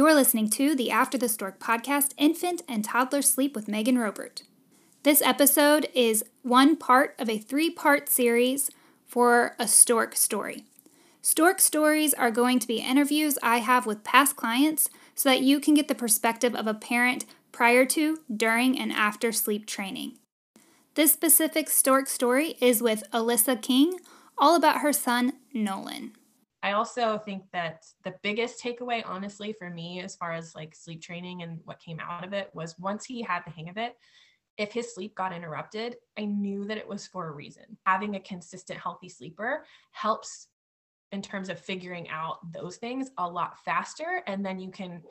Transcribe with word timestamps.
You're 0.00 0.14
listening 0.14 0.48
to 0.52 0.74
the 0.74 0.90
After 0.90 1.18
the 1.18 1.28
Stork 1.28 1.58
podcast, 1.60 2.14
Infant 2.16 2.62
and 2.66 2.82
Toddler 2.82 3.20
Sleep 3.20 3.54
with 3.54 3.68
Megan 3.68 3.98
Robert. 3.98 4.44
This 5.02 5.20
episode 5.20 5.90
is 5.92 6.24
one 6.40 6.74
part 6.74 7.14
of 7.18 7.28
a 7.28 7.36
three 7.36 7.68
part 7.68 8.08
series 8.08 8.70
for 9.06 9.54
a 9.58 9.68
stork 9.68 10.16
story. 10.16 10.64
Stork 11.20 11.60
stories 11.60 12.14
are 12.14 12.30
going 12.30 12.58
to 12.60 12.66
be 12.66 12.78
interviews 12.78 13.38
I 13.42 13.58
have 13.58 13.84
with 13.84 14.02
past 14.02 14.36
clients 14.36 14.88
so 15.14 15.28
that 15.28 15.42
you 15.42 15.60
can 15.60 15.74
get 15.74 15.86
the 15.86 15.94
perspective 15.94 16.54
of 16.54 16.66
a 16.66 16.72
parent 16.72 17.26
prior 17.52 17.84
to, 17.84 18.20
during, 18.34 18.78
and 18.78 18.90
after 18.92 19.32
sleep 19.32 19.66
training. 19.66 20.16
This 20.94 21.12
specific 21.12 21.68
stork 21.68 22.06
story 22.06 22.54
is 22.58 22.80
with 22.80 23.02
Alyssa 23.12 23.60
King, 23.60 24.00
all 24.38 24.56
about 24.56 24.80
her 24.80 24.94
son, 24.94 25.34
Nolan. 25.52 26.12
I 26.62 26.72
also 26.72 27.18
think 27.18 27.44
that 27.52 27.84
the 28.04 28.14
biggest 28.22 28.62
takeaway, 28.62 29.02
honestly, 29.04 29.54
for 29.58 29.70
me, 29.70 30.00
as 30.00 30.16
far 30.16 30.32
as 30.32 30.54
like 30.54 30.74
sleep 30.74 31.00
training 31.00 31.42
and 31.42 31.60
what 31.64 31.80
came 31.80 32.00
out 32.00 32.24
of 32.24 32.32
it, 32.32 32.50
was 32.52 32.78
once 32.78 33.04
he 33.04 33.22
had 33.22 33.42
the 33.46 33.50
hang 33.50 33.68
of 33.70 33.78
it, 33.78 33.96
if 34.58 34.72
his 34.72 34.94
sleep 34.94 35.14
got 35.14 35.32
interrupted, 35.32 35.96
I 36.18 36.26
knew 36.26 36.66
that 36.66 36.76
it 36.76 36.86
was 36.86 37.06
for 37.06 37.28
a 37.28 37.32
reason. 37.32 37.78
Having 37.86 38.16
a 38.16 38.20
consistent, 38.20 38.78
healthy 38.78 39.08
sleeper 39.08 39.64
helps 39.92 40.48
in 41.12 41.22
terms 41.22 41.48
of 41.48 41.58
figuring 41.58 42.08
out 42.10 42.38
those 42.52 42.76
things 42.76 43.10
a 43.16 43.26
lot 43.26 43.58
faster. 43.64 44.22
And 44.26 44.44
then 44.44 44.60
you 44.60 44.70
can 44.70 45.02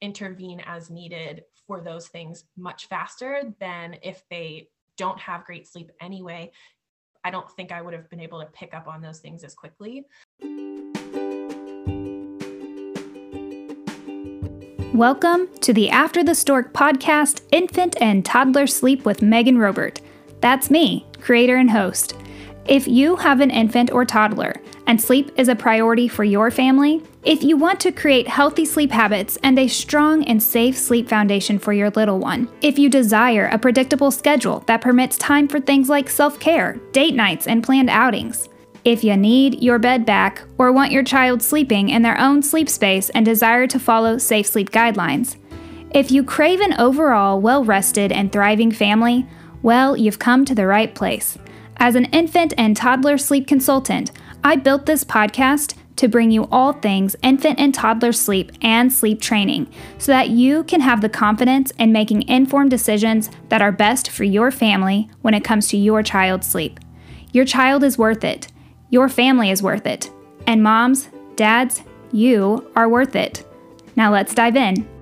intervene 0.00 0.62
as 0.64 0.90
needed 0.90 1.42
for 1.66 1.80
those 1.80 2.08
things 2.08 2.44
much 2.56 2.86
faster 2.86 3.54
than 3.58 3.96
if 4.02 4.22
they 4.30 4.68
don't 4.96 5.18
have 5.18 5.44
great 5.44 5.66
sleep 5.66 5.90
anyway. 6.00 6.52
I 7.26 7.30
don't 7.30 7.50
think 7.52 7.72
I 7.72 7.80
would 7.80 7.94
have 7.94 8.10
been 8.10 8.20
able 8.20 8.38
to 8.40 8.46
pick 8.46 8.74
up 8.74 8.86
on 8.86 9.00
those 9.00 9.18
things 9.18 9.44
as 9.44 9.54
quickly. 9.54 10.04
Welcome 14.92 15.48
to 15.62 15.72
the 15.72 15.88
After 15.88 16.22
the 16.22 16.34
Stork 16.34 16.74
podcast, 16.74 17.40
Infant 17.50 17.96
and 17.98 18.26
Toddler 18.26 18.66
Sleep 18.66 19.06
with 19.06 19.22
Megan 19.22 19.56
Robert. 19.56 20.02
That's 20.42 20.70
me, 20.70 21.06
creator 21.22 21.56
and 21.56 21.70
host. 21.70 22.14
If 22.66 22.88
you 22.88 23.16
have 23.16 23.40
an 23.40 23.50
infant 23.50 23.92
or 23.92 24.06
toddler 24.06 24.54
and 24.86 24.98
sleep 24.98 25.30
is 25.36 25.48
a 25.48 25.54
priority 25.54 26.08
for 26.08 26.24
your 26.24 26.50
family, 26.50 27.02
if 27.22 27.42
you 27.42 27.58
want 27.58 27.78
to 27.80 27.92
create 27.92 28.26
healthy 28.26 28.64
sleep 28.64 28.90
habits 28.90 29.36
and 29.42 29.58
a 29.58 29.68
strong 29.68 30.24
and 30.24 30.42
safe 30.42 30.76
sleep 30.76 31.06
foundation 31.06 31.58
for 31.58 31.74
your 31.74 31.90
little 31.90 32.18
one, 32.18 32.48
if 32.62 32.78
you 32.78 32.88
desire 32.88 33.50
a 33.52 33.58
predictable 33.58 34.10
schedule 34.10 34.60
that 34.60 34.80
permits 34.80 35.18
time 35.18 35.46
for 35.46 35.60
things 35.60 35.90
like 35.90 36.08
self 36.08 36.40
care, 36.40 36.80
date 36.92 37.14
nights, 37.14 37.46
and 37.46 37.62
planned 37.62 37.90
outings, 37.90 38.48
if 38.82 39.04
you 39.04 39.14
need 39.14 39.62
your 39.62 39.78
bed 39.78 40.06
back 40.06 40.42
or 40.56 40.72
want 40.72 40.90
your 40.90 41.04
child 41.04 41.42
sleeping 41.42 41.90
in 41.90 42.00
their 42.00 42.18
own 42.18 42.42
sleep 42.42 42.70
space 42.70 43.10
and 43.10 43.26
desire 43.26 43.66
to 43.66 43.78
follow 43.78 44.16
safe 44.16 44.46
sleep 44.46 44.70
guidelines. 44.70 45.36
If 45.90 46.10
you 46.10 46.24
crave 46.24 46.60
an 46.60 46.80
overall 46.80 47.42
well 47.42 47.62
rested 47.62 48.10
and 48.10 48.32
thriving 48.32 48.72
family, 48.72 49.26
well, 49.62 49.96
you've 49.96 50.18
come 50.18 50.46
to 50.46 50.54
the 50.54 50.66
right 50.66 50.94
place. 50.94 51.38
As 51.76 51.94
an 51.94 52.06
infant 52.06 52.54
and 52.56 52.76
toddler 52.76 53.18
sleep 53.18 53.46
consultant, 53.46 54.10
I 54.42 54.56
built 54.56 54.86
this 54.86 55.04
podcast 55.04 55.74
to 55.96 56.08
bring 56.08 56.30
you 56.30 56.48
all 56.50 56.72
things 56.72 57.16
infant 57.22 57.58
and 57.58 57.72
toddler 57.72 58.12
sleep 58.12 58.52
and 58.62 58.92
sleep 58.92 59.20
training 59.20 59.68
so 59.98 60.12
that 60.12 60.30
you 60.30 60.64
can 60.64 60.80
have 60.80 61.00
the 61.00 61.08
confidence 61.08 61.70
in 61.72 61.92
making 61.92 62.28
informed 62.28 62.70
decisions 62.70 63.30
that 63.48 63.62
are 63.62 63.72
best 63.72 64.10
for 64.10 64.24
your 64.24 64.50
family 64.50 65.08
when 65.22 65.34
it 65.34 65.44
comes 65.44 65.68
to 65.68 65.76
your 65.76 66.02
child's 66.02 66.48
sleep. 66.48 66.80
Your 67.32 67.44
child 67.44 67.84
is 67.84 67.98
worth 67.98 68.24
it. 68.24 68.48
Your 68.90 69.08
family 69.08 69.50
is 69.50 69.62
worth 69.62 69.86
it. 69.86 70.10
And 70.46 70.62
moms, 70.62 71.08
dads, 71.36 71.82
you 72.12 72.70
are 72.76 72.88
worth 72.88 73.16
it. 73.16 73.44
Now 73.96 74.12
let's 74.12 74.34
dive 74.34 74.56
in. 74.56 74.93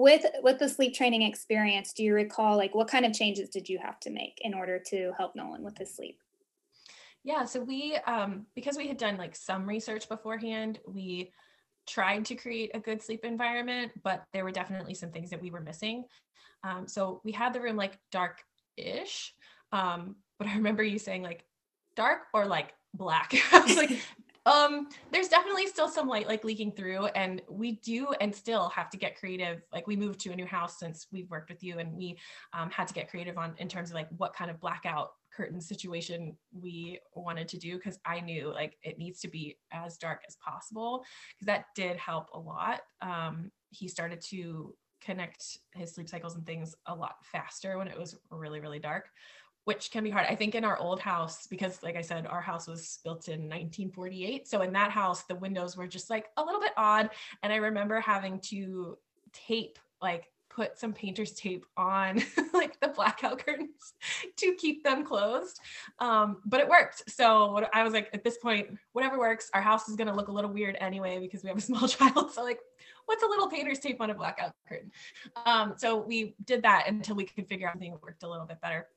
With 0.00 0.24
with 0.42 0.58
the 0.58 0.66
sleep 0.66 0.94
training 0.94 1.20
experience, 1.20 1.92
do 1.92 2.02
you 2.02 2.14
recall 2.14 2.56
like 2.56 2.74
what 2.74 2.88
kind 2.88 3.04
of 3.04 3.12
changes 3.12 3.50
did 3.50 3.68
you 3.68 3.78
have 3.78 4.00
to 4.00 4.08
make 4.08 4.38
in 4.40 4.54
order 4.54 4.78
to 4.86 5.12
help 5.18 5.36
Nolan 5.36 5.62
with 5.62 5.76
his 5.76 5.94
sleep? 5.94 6.18
Yeah, 7.22 7.44
so 7.44 7.60
we 7.60 7.96
um 8.06 8.46
because 8.54 8.78
we 8.78 8.88
had 8.88 8.96
done 8.96 9.18
like 9.18 9.36
some 9.36 9.68
research 9.68 10.08
beforehand, 10.08 10.78
we 10.86 11.32
tried 11.86 12.24
to 12.24 12.34
create 12.34 12.70
a 12.72 12.80
good 12.80 13.02
sleep 13.02 13.26
environment, 13.26 13.92
but 14.02 14.24
there 14.32 14.42
were 14.42 14.50
definitely 14.50 14.94
some 14.94 15.10
things 15.10 15.28
that 15.28 15.42
we 15.42 15.50
were 15.50 15.60
missing. 15.60 16.04
Um, 16.64 16.88
so 16.88 17.20
we 17.22 17.32
had 17.32 17.52
the 17.52 17.60
room 17.60 17.76
like 17.76 17.98
dark-ish, 18.10 19.34
um, 19.70 20.16
but 20.38 20.48
I 20.48 20.54
remember 20.54 20.82
you 20.82 20.98
saying 20.98 21.22
like 21.22 21.44
dark 21.94 22.20
or 22.32 22.46
like 22.46 22.72
black. 22.94 23.34
I 23.52 23.60
was 23.60 23.76
like, 23.76 24.00
um, 24.46 24.88
there's 25.12 25.28
definitely 25.28 25.66
still 25.66 25.88
some 25.88 26.08
light 26.08 26.26
like 26.26 26.44
leaking 26.44 26.72
through, 26.72 27.06
and 27.06 27.42
we 27.48 27.72
do 27.72 28.08
and 28.20 28.34
still 28.34 28.68
have 28.70 28.90
to 28.90 28.96
get 28.96 29.18
creative. 29.18 29.62
Like 29.72 29.86
we 29.86 29.96
moved 29.96 30.20
to 30.20 30.32
a 30.32 30.36
new 30.36 30.46
house 30.46 30.78
since 30.78 31.06
we've 31.12 31.30
worked 31.30 31.50
with 31.50 31.62
you, 31.62 31.78
and 31.78 31.92
we 31.92 32.18
um, 32.52 32.70
had 32.70 32.88
to 32.88 32.94
get 32.94 33.10
creative 33.10 33.36
on 33.36 33.54
in 33.58 33.68
terms 33.68 33.90
of 33.90 33.94
like 33.94 34.08
what 34.16 34.34
kind 34.34 34.50
of 34.50 34.60
blackout 34.60 35.12
curtain 35.34 35.60
situation 35.60 36.36
we 36.52 36.98
wanted 37.14 37.48
to 37.48 37.58
do 37.58 37.76
because 37.76 37.98
I 38.04 38.20
knew 38.20 38.52
like 38.52 38.76
it 38.82 38.98
needs 38.98 39.20
to 39.20 39.28
be 39.28 39.56
as 39.72 39.96
dark 39.96 40.22
as 40.26 40.36
possible 40.36 41.04
because 41.34 41.46
that 41.46 41.66
did 41.76 41.96
help 41.98 42.28
a 42.34 42.38
lot. 42.38 42.80
Um, 43.00 43.50
he 43.70 43.88
started 43.88 44.20
to 44.30 44.74
connect 45.00 45.58
his 45.74 45.94
sleep 45.94 46.08
cycles 46.08 46.34
and 46.34 46.44
things 46.44 46.74
a 46.86 46.94
lot 46.94 47.16
faster 47.22 47.78
when 47.78 47.88
it 47.88 47.98
was 47.98 48.18
really 48.30 48.60
really 48.60 48.78
dark 48.78 49.08
which 49.64 49.90
can 49.90 50.04
be 50.04 50.10
hard. 50.10 50.26
I 50.28 50.34
think 50.34 50.54
in 50.54 50.64
our 50.64 50.78
old 50.78 51.00
house, 51.00 51.46
because 51.46 51.82
like 51.82 51.96
I 51.96 52.00
said, 52.00 52.26
our 52.26 52.40
house 52.40 52.66
was 52.66 52.98
built 53.04 53.28
in 53.28 53.42
1948. 53.42 54.48
So 54.48 54.62
in 54.62 54.72
that 54.72 54.90
house, 54.90 55.24
the 55.24 55.34
windows 55.34 55.76
were 55.76 55.86
just 55.86 56.10
like 56.10 56.26
a 56.36 56.44
little 56.44 56.60
bit 56.60 56.72
odd. 56.76 57.10
And 57.42 57.52
I 57.52 57.56
remember 57.56 58.00
having 58.00 58.40
to 58.46 58.98
tape, 59.32 59.78
like 60.00 60.30
put 60.48 60.78
some 60.78 60.92
painter's 60.92 61.32
tape 61.32 61.64
on 61.76 62.22
like 62.52 62.78
the 62.80 62.88
blackout 62.88 63.44
curtains 63.44 63.94
to 64.36 64.54
keep 64.56 64.82
them 64.82 65.04
closed. 65.04 65.60
Um, 65.98 66.38
but 66.44 66.60
it 66.60 66.68
worked. 66.68 67.08
So 67.10 67.52
what, 67.52 67.70
I 67.74 67.82
was 67.82 67.92
like, 67.92 68.08
at 68.12 68.24
this 68.24 68.38
point, 68.38 68.76
whatever 68.92 69.18
works, 69.18 69.50
our 69.54 69.62
house 69.62 69.88
is 69.88 69.96
going 69.96 70.08
to 70.08 70.14
look 70.14 70.28
a 70.28 70.32
little 70.32 70.50
weird 70.50 70.76
anyway 70.80 71.18
because 71.18 71.42
we 71.42 71.48
have 71.48 71.58
a 71.58 71.60
small 71.62 71.86
child. 71.86 72.32
So 72.32 72.42
like, 72.42 72.60
what's 73.06 73.22
a 73.22 73.26
little 73.26 73.48
painter's 73.48 73.78
tape 73.78 74.00
on 74.00 74.10
a 74.10 74.14
blackout 74.14 74.52
curtain? 74.68 74.90
Um, 75.46 75.74
so 75.76 75.98
we 75.98 76.34
did 76.44 76.62
that 76.62 76.86
until 76.88 77.14
we 77.14 77.24
could 77.24 77.46
figure 77.46 77.68
out 77.68 77.74
something 77.74 77.92
that 77.92 78.02
worked 78.02 78.22
a 78.22 78.28
little 78.28 78.46
bit 78.46 78.60
better 78.60 78.88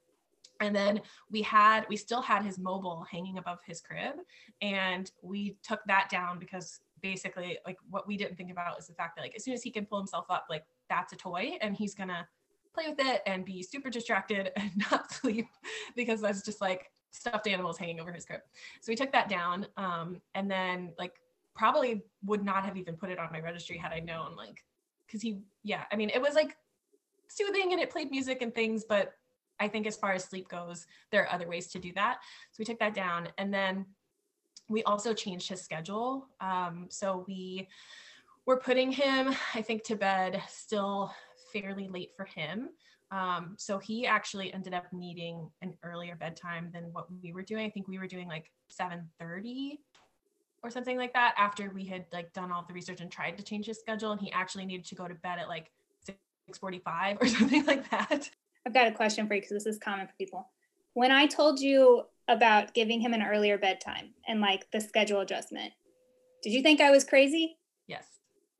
and 0.63 0.73
then 0.73 1.01
we 1.29 1.41
had 1.41 1.85
we 1.89 1.97
still 1.97 2.21
had 2.21 2.43
his 2.43 2.57
mobile 2.57 3.05
hanging 3.11 3.37
above 3.37 3.59
his 3.65 3.81
crib. 3.81 4.15
And 4.61 5.11
we 5.21 5.57
took 5.61 5.81
that 5.87 6.09
down 6.09 6.39
because 6.39 6.79
basically 7.01 7.57
like 7.65 7.77
what 7.89 8.07
we 8.07 8.15
didn't 8.15 8.37
think 8.37 8.49
about 8.49 8.79
is 8.79 8.87
the 8.87 8.93
fact 8.93 9.17
that 9.17 9.23
like 9.23 9.35
as 9.35 9.43
soon 9.43 9.53
as 9.53 9.61
he 9.61 9.69
can 9.69 9.85
pull 9.85 9.97
himself 9.97 10.25
up 10.29 10.45
like 10.49 10.63
that's 10.89 11.11
a 11.11 11.17
toy 11.17 11.57
and 11.59 11.75
he's 11.75 11.93
gonna 11.93 12.25
play 12.73 12.85
with 12.87 13.05
it 13.05 13.21
and 13.25 13.43
be 13.43 13.61
super 13.61 13.89
distracted 13.89 14.51
and 14.55 14.71
not 14.89 15.11
sleep 15.11 15.47
because 15.97 16.21
that's 16.21 16.41
just 16.41 16.61
like 16.61 16.91
stuffed 17.11 17.45
animals 17.45 17.77
hanging 17.77 17.99
over 17.99 18.13
his 18.13 18.25
crib. 18.25 18.39
So 18.79 18.89
we 18.89 18.95
took 18.95 19.11
that 19.11 19.27
down 19.27 19.67
um, 19.75 20.21
and 20.33 20.49
then 20.49 20.93
like 20.97 21.19
probably 21.53 22.03
would 22.25 22.43
not 22.43 22.65
have 22.65 22.77
even 22.77 22.95
put 22.95 23.09
it 23.09 23.19
on 23.19 23.31
my 23.31 23.39
registry 23.39 23.77
had 23.77 23.91
i 23.91 23.99
known 23.99 24.35
like 24.35 24.63
because 25.05 25.21
he 25.21 25.37
yeah 25.61 25.83
i 25.91 25.95
mean 25.95 26.09
it 26.09 26.19
was 26.19 26.33
like 26.33 26.57
soothing 27.27 27.73
and 27.73 27.79
it 27.79 27.91
played 27.91 28.09
music 28.09 28.41
and 28.41 28.55
things 28.55 28.83
but 28.83 29.13
I 29.63 29.69
think 29.69 29.87
as 29.87 29.95
far 29.95 30.11
as 30.11 30.25
sleep 30.25 30.49
goes, 30.49 30.85
there 31.09 31.23
are 31.23 31.31
other 31.31 31.47
ways 31.47 31.67
to 31.67 31.79
do 31.79 31.93
that. 31.93 32.17
So 32.51 32.57
we 32.59 32.65
took 32.65 32.79
that 32.79 32.93
down. 32.93 33.29
And 33.37 33.53
then 33.53 33.85
we 34.67 34.83
also 34.83 35.13
changed 35.13 35.47
his 35.47 35.61
schedule. 35.61 36.27
Um, 36.41 36.87
so 36.89 37.23
we 37.27 37.69
were 38.45 38.57
putting 38.57 38.91
him, 38.91 39.33
I 39.53 39.61
think, 39.61 39.83
to 39.85 39.95
bed 39.95 40.41
still 40.49 41.13
fairly 41.53 41.87
late 41.87 42.11
for 42.17 42.25
him. 42.25 42.69
Um, 43.11 43.55
so 43.57 43.77
he 43.77 44.05
actually 44.05 44.53
ended 44.53 44.73
up 44.73 44.91
needing 44.91 45.49
an 45.61 45.75
earlier 45.83 46.15
bedtime 46.15 46.69
than 46.73 46.91
what 46.91 47.07
we 47.21 47.31
were 47.31 47.43
doing. 47.43 47.65
I 47.65 47.69
think 47.69 47.87
we 47.87 47.99
were 47.99 48.07
doing 48.07 48.27
like 48.27 48.51
7:30 48.69 49.77
or 50.61 50.71
something 50.71 50.97
like 50.97 51.13
that 51.13 51.35
after 51.37 51.69
we 51.69 51.85
had 51.85 52.05
like 52.11 52.33
done 52.33 52.51
all 52.51 52.65
the 52.67 52.73
research 52.73 53.01
and 53.01 53.11
tried 53.11 53.37
to 53.37 53.43
change 53.43 53.67
his 53.67 53.79
schedule 53.79 54.11
and 54.11 54.19
he 54.19 54.31
actually 54.31 54.65
needed 54.65 54.85
to 54.87 54.95
go 54.95 55.07
to 55.07 55.13
bed 55.15 55.37
at 55.37 55.47
like 55.47 55.71
6:45 56.07 57.21
or 57.21 57.27
something 57.37 57.65
like 57.65 57.89
that. 57.91 58.29
I've 58.65 58.73
got 58.73 58.87
a 58.87 58.91
question 58.91 59.27
for 59.27 59.33
you 59.33 59.41
because 59.41 59.63
this 59.63 59.65
is 59.65 59.79
common 59.79 60.07
for 60.07 60.13
people. 60.17 60.49
When 60.93 61.11
I 61.11 61.25
told 61.25 61.59
you 61.59 62.03
about 62.27 62.73
giving 62.73 63.01
him 63.01 63.13
an 63.13 63.23
earlier 63.23 63.57
bedtime 63.57 64.11
and 64.27 64.39
like 64.39 64.69
the 64.71 64.79
schedule 64.79 65.19
adjustment, 65.21 65.73
did 66.41 66.53
you 66.53 66.61
think 66.61 66.81
I 66.81 66.91
was 66.91 67.03
crazy? 67.03 67.57
Yes. 67.87 68.05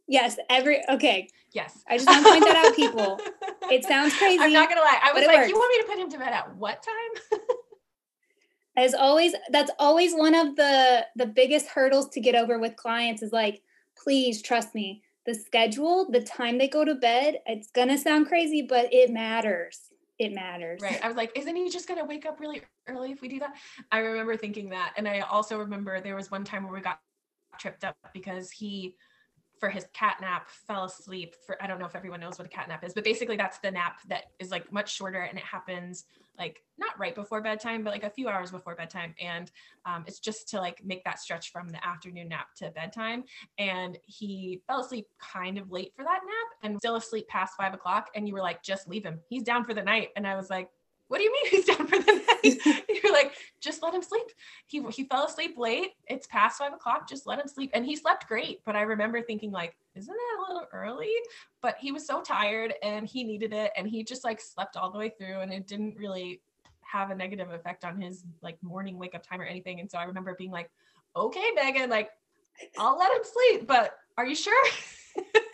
Yes. 0.07 0.38
Every 0.50 0.83
okay. 0.89 1.29
Yes. 1.53 1.83
I 1.88 1.97
just 1.97 2.07
want 2.07 2.25
to 2.25 2.31
point 2.31 2.45
that 2.45 2.65
out, 2.65 2.75
people. 2.75 3.19
It 3.71 3.85
sounds 3.85 4.13
crazy. 4.17 4.39
I'm 4.44 4.51
not 4.51 4.67
gonna 4.67 4.81
lie. 4.81 5.00
I 5.01 5.13
was 5.13 5.25
like, 5.25 5.38
works. 5.38 5.50
you 5.50 5.55
want 5.55 5.73
me 5.73 5.81
to 5.81 5.88
put 5.89 5.97
him 5.97 6.11
to 6.11 6.17
bed 6.19 6.33
at 6.33 6.53
what 6.57 6.83
time? 6.83 7.39
As 8.77 8.94
always, 8.94 9.33
that's 9.51 9.71
always 9.79 10.13
one 10.13 10.35
of 10.35 10.57
the 10.57 11.05
the 11.15 11.25
biggest 11.25 11.69
hurdles 11.69 12.09
to 12.09 12.19
get 12.19 12.35
over 12.35 12.59
with 12.59 12.75
clients 12.75 13.23
is 13.23 13.31
like, 13.31 13.61
please 13.95 14.41
trust 14.41 14.75
me 14.75 15.01
the 15.25 15.33
schedule, 15.33 16.09
the 16.11 16.21
time 16.21 16.57
they 16.57 16.67
go 16.67 16.83
to 16.83 16.95
bed, 16.95 17.39
it's 17.45 17.71
gonna 17.71 17.97
sound 17.97 18.27
crazy, 18.27 18.61
but 18.61 18.94
it 18.94 19.09
matters. 19.09 19.93
It 20.24 20.34
matters. 20.34 20.81
Right. 20.81 21.04
I 21.04 21.08
was 21.08 21.18
like, 21.18 21.38
isn't 21.38 21.56
he 21.56 21.70
just 21.70 21.88
gonna 21.88 22.06
wake 22.06 22.25
up 22.25 22.40
really 22.40 22.62
early 22.88 23.12
if 23.12 23.22
we 23.22 23.28
do 23.28 23.40
that? 23.40 23.56
I 23.92 24.00
remember 24.00 24.38
thinking 24.38 24.70
that. 24.70 24.94
And 24.96 25.08
I 25.08 25.20
also 25.20 25.58
remember 25.58 26.00
there 26.00 26.16
was 26.16 26.31
one 26.31 26.44
time 26.44 26.64
where 26.64 26.74
we 26.74 26.81
got 26.81 27.00
tripped 27.60 27.84
up 27.84 27.98
because 28.14 28.50
he 28.50 28.96
for 29.63 29.69
his 29.69 29.86
cat 29.94 30.18
nap 30.19 30.50
fell 30.50 30.83
asleep 30.83 31.36
for 31.45 31.56
i 31.63 31.68
don't 31.68 31.80
know 31.80 31.86
if 31.86 31.95
everyone 31.95 32.19
knows 32.19 32.38
what 32.38 32.45
a 32.45 32.50
cat 32.50 32.68
nap 32.68 32.83
is 32.83 32.94
but 32.94 33.06
basically 33.06 33.38
that's 33.38 33.60
the 33.60 33.71
nap 33.71 34.01
that 34.10 34.25
is 34.38 34.51
like 34.51 34.69
much 34.74 34.94
shorter 34.94 35.21
and 35.21 35.38
it 35.38 35.44
happens 35.45 36.04
like 36.38 36.62
not 36.77 36.98
right 37.00 37.15
before 37.15 37.42
bedtime 37.42 37.83
but 37.83 37.92
like 37.92 38.04
a 38.04 38.10
few 38.10 38.27
hours 38.27 38.51
before 38.51 38.75
bedtime. 38.75 39.13
And 39.21 39.51
um, 39.86 40.04
it's 40.07 40.19
just 40.19 40.50
to 40.50 40.57
like 40.57 40.83
make 40.83 41.04
that 41.04 41.19
stretch 41.19 41.51
from 41.51 41.69
the 41.69 41.86
afternoon 41.86 42.30
nap 42.30 42.48
to 42.57 42.71
bedtime. 42.71 43.24
And 43.57 43.98
he 44.06 44.62
fell 44.68 44.81
asleep 44.81 45.07
kind 45.19 45.57
of 45.57 45.71
late 45.71 45.94
for 45.95 46.04
that 46.04 46.21
nap 46.24 46.50
and 46.63 46.77
still 46.80 46.95
asleep 46.95 47.27
past 47.27 47.54
five 47.57 47.74
o'clock. 47.74 48.10
And 48.15 48.27
you 48.27 48.33
were 48.33 48.42
like 48.42 48.63
just 48.63 48.88
leave 48.88 49.06
him. 49.06 49.19
He's 49.30 49.44
down 49.44 49.65
for 49.65 49.74
the 49.74 49.83
night. 49.83 50.10
And 50.15 50.25
i 50.25 50.36
was 50.36 50.50
like 50.50 50.69
what 51.07 51.17
do 51.17 51.23
you 51.23 51.31
mean 51.31 51.51
he's 51.51 51.65
down 51.65 51.88
for 51.88 52.00
the 52.00 52.13
night? 52.13 52.83
You're 53.03 53.13
like, 53.13 53.33
just 53.61 53.83
let 53.83 53.94
him 53.94 54.01
sleep. 54.01 54.23
He 54.67 54.81
he 54.91 55.05
fell 55.05 55.25
asleep 55.25 55.55
late. 55.57 55.91
It's 56.07 56.27
past 56.27 56.57
five 56.57 56.73
o'clock. 56.73 57.07
Just 57.07 57.27
let 57.27 57.39
him 57.39 57.47
sleep. 57.47 57.71
And 57.73 57.85
he 57.85 57.95
slept 57.95 58.27
great. 58.27 58.61
But 58.65 58.75
I 58.75 58.81
remember 58.81 59.21
thinking, 59.21 59.51
like, 59.51 59.75
isn't 59.95 60.13
that 60.13 60.38
a 60.39 60.53
little 60.53 60.67
early? 60.73 61.13
But 61.61 61.77
he 61.79 61.91
was 61.91 62.05
so 62.05 62.21
tired 62.21 62.73
and 62.81 63.07
he 63.07 63.23
needed 63.23 63.53
it. 63.53 63.71
And 63.77 63.88
he 63.88 64.03
just 64.03 64.23
like 64.23 64.41
slept 64.41 64.77
all 64.77 64.91
the 64.91 64.97
way 64.97 65.09
through 65.17 65.39
and 65.41 65.51
it 65.53 65.67
didn't 65.67 65.97
really 65.97 66.41
have 66.81 67.09
a 67.09 67.15
negative 67.15 67.51
effect 67.51 67.83
on 67.83 68.00
his 68.00 68.23
like 68.41 68.61
morning 68.61 68.97
wake 68.97 69.15
up 69.15 69.25
time 69.25 69.41
or 69.41 69.45
anything. 69.45 69.79
And 69.79 69.89
so 69.89 69.97
I 69.97 70.03
remember 70.03 70.35
being 70.38 70.51
like, 70.51 70.69
okay, 71.15 71.51
Megan, 71.55 71.89
like 71.89 72.09
I'll 72.77 72.97
let 72.97 73.11
him 73.11 73.23
sleep, 73.23 73.67
but 73.67 73.95
are 74.17 74.25
you 74.25 74.35
sure? 74.35 74.65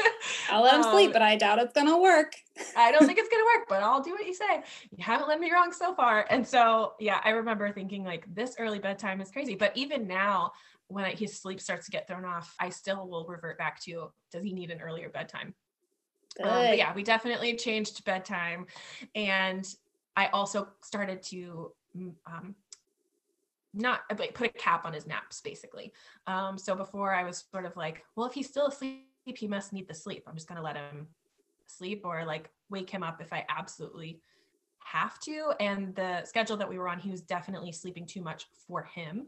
I'll 0.50 0.64
let 0.64 0.76
him 0.76 0.84
um, 0.84 0.92
sleep, 0.92 1.14
but 1.14 1.22
I 1.22 1.36
doubt 1.36 1.60
it's 1.60 1.74
gonna 1.74 2.00
work. 2.00 2.34
I 2.76 2.92
don't 2.92 3.06
think 3.06 3.20
it's 3.20 3.30
gonna 3.30 3.44
work, 3.58 3.68
but 3.70 3.84
I'll 3.84 4.02
do 4.02 4.12
what 4.12 4.26
you 4.26 4.34
say. 4.34 4.64
You 4.92 5.04
haven't 5.04 5.28
led 5.28 5.40
me 5.40 5.52
wrong 5.52 5.72
so 5.72 5.94
far. 5.94 6.26
And 6.30 6.46
so, 6.48 6.94
yeah, 7.00 7.22
I 7.24 7.32
remember 7.32 7.72
thinking 7.72 8.04
like 8.04 8.26
this 8.34 8.56
early 8.60 8.80
bedtime 8.80 9.22
is 9.22 9.32
crazy. 9.32 9.56
But 9.56 9.76
even 9.76 10.08
now, 10.08 10.52
when 10.88 11.06
I, 11.06 11.12
his 11.12 11.38
sleep 11.40 11.62
starts 11.62 11.86
to 11.86 11.92
get 11.92 12.08
thrown 12.08 12.26
off, 12.26 12.54
I 12.60 12.70
still 12.70 13.08
will 13.08 13.26
revert 13.26 13.58
back 13.58 13.82
to 13.84 14.12
does 14.32 14.44
he 14.44 14.54
need 14.54 14.72
an 14.72 14.82
earlier 14.82 15.10
bedtime? 15.10 15.54
Um, 16.42 16.50
but 16.50 16.78
yeah, 16.78 16.94
we 16.94 17.04
definitely 17.04 17.56
changed 17.56 18.04
bedtime, 18.06 18.68
and 19.16 19.68
I 20.16 20.28
also 20.28 20.70
started 20.84 21.24
to 21.24 21.72
mm, 21.98 22.14
um, 22.26 22.56
not 23.74 24.02
put 24.34 24.48
a 24.48 24.50
cap 24.50 24.86
on 24.86 24.94
his 24.94 25.06
naps 25.06 25.42
basically. 25.42 25.92
Um, 26.28 26.58
so 26.58 26.76
before 26.76 27.14
I 27.14 27.24
was 27.24 27.46
sort 27.52 27.66
of 27.66 27.76
like, 27.76 28.04
well, 28.16 28.28
if 28.28 28.34
he's 28.34 28.48
still 28.48 28.68
asleep 28.68 29.09
he 29.38 29.48
must 29.48 29.74
need 29.74 29.88
the 29.88 29.94
sleep. 29.94 30.24
I'm 30.28 30.36
just 30.36 30.48
going 30.48 30.58
to 30.58 30.64
let 30.64 30.76
him 30.76 31.08
sleep 31.68 32.02
or 32.04 32.26
like 32.26 32.50
wake 32.70 32.90
him 32.90 33.04
up 33.04 33.22
if 33.22 33.32
I 33.32 33.46
absolutely 33.50 34.22
have 34.80 35.20
to. 35.20 35.54
And 35.60 35.96
the 35.96 36.24
schedule 36.26 36.58
that 36.58 36.70
we 36.70 36.78
were 36.78 36.88
on, 36.88 37.00
he 37.00 37.12
was 37.12 37.22
definitely 37.22 37.72
sleeping 37.72 38.06
too 38.06 38.22
much 38.22 38.48
for 38.68 38.84
him. 38.84 39.28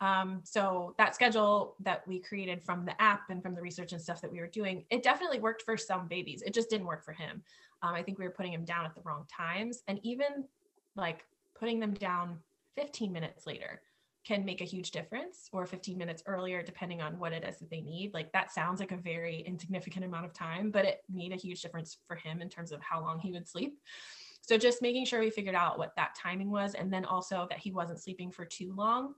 Um, 0.00 0.40
so 0.42 0.94
that 0.98 1.14
schedule 1.14 1.76
that 1.80 2.06
we 2.08 2.18
created 2.18 2.62
from 2.62 2.84
the 2.84 3.00
app 3.00 3.30
and 3.30 3.40
from 3.42 3.54
the 3.54 3.60
research 3.60 3.92
and 3.92 4.02
stuff 4.02 4.20
that 4.22 4.32
we 4.32 4.40
were 4.40 4.48
doing, 4.48 4.84
it 4.90 5.02
definitely 5.02 5.38
worked 5.38 5.62
for 5.62 5.76
some 5.76 6.08
babies. 6.08 6.42
It 6.42 6.54
just 6.54 6.70
didn't 6.70 6.86
work 6.86 7.04
for 7.04 7.12
him. 7.12 7.42
Um, 7.82 7.94
I 7.94 8.02
think 8.02 8.18
we 8.18 8.24
were 8.24 8.32
putting 8.32 8.52
him 8.52 8.64
down 8.64 8.84
at 8.84 8.94
the 8.94 9.02
wrong 9.04 9.26
times 9.30 9.82
and 9.86 10.00
even 10.02 10.44
like 10.96 11.24
putting 11.58 11.78
them 11.78 11.94
down 11.94 12.38
15 12.74 13.12
minutes 13.12 13.46
later 13.46 13.80
can 14.24 14.44
make 14.44 14.60
a 14.60 14.64
huge 14.64 14.90
difference 14.92 15.48
or 15.52 15.66
15 15.66 15.98
minutes 15.98 16.22
earlier 16.26 16.62
depending 16.62 17.00
on 17.00 17.18
what 17.18 17.32
it 17.32 17.44
is 17.44 17.58
that 17.58 17.70
they 17.70 17.80
need. 17.80 18.14
Like 18.14 18.32
that 18.32 18.52
sounds 18.52 18.80
like 18.80 18.92
a 18.92 18.96
very 18.96 19.40
insignificant 19.40 20.04
amount 20.04 20.26
of 20.26 20.32
time 20.32 20.70
but 20.70 20.84
it 20.84 21.02
made 21.12 21.32
a 21.32 21.36
huge 21.36 21.62
difference 21.62 21.98
for 22.06 22.16
him 22.16 22.40
in 22.40 22.48
terms 22.48 22.72
of 22.72 22.80
how 22.82 23.00
long 23.00 23.18
he 23.18 23.32
would 23.32 23.48
sleep. 23.48 23.78
So 24.40 24.58
just 24.58 24.82
making 24.82 25.04
sure 25.06 25.20
we 25.20 25.30
figured 25.30 25.54
out 25.54 25.78
what 25.78 25.94
that 25.96 26.14
timing 26.14 26.50
was 26.50 26.74
and 26.74 26.92
then 26.92 27.04
also 27.04 27.46
that 27.50 27.58
he 27.58 27.70
wasn't 27.70 28.00
sleeping 28.00 28.30
for 28.30 28.44
too 28.44 28.72
long 28.76 29.14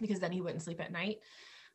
because 0.00 0.20
then 0.20 0.32
he 0.32 0.40
wouldn't 0.40 0.62
sleep 0.62 0.80
at 0.80 0.92
night. 0.92 1.18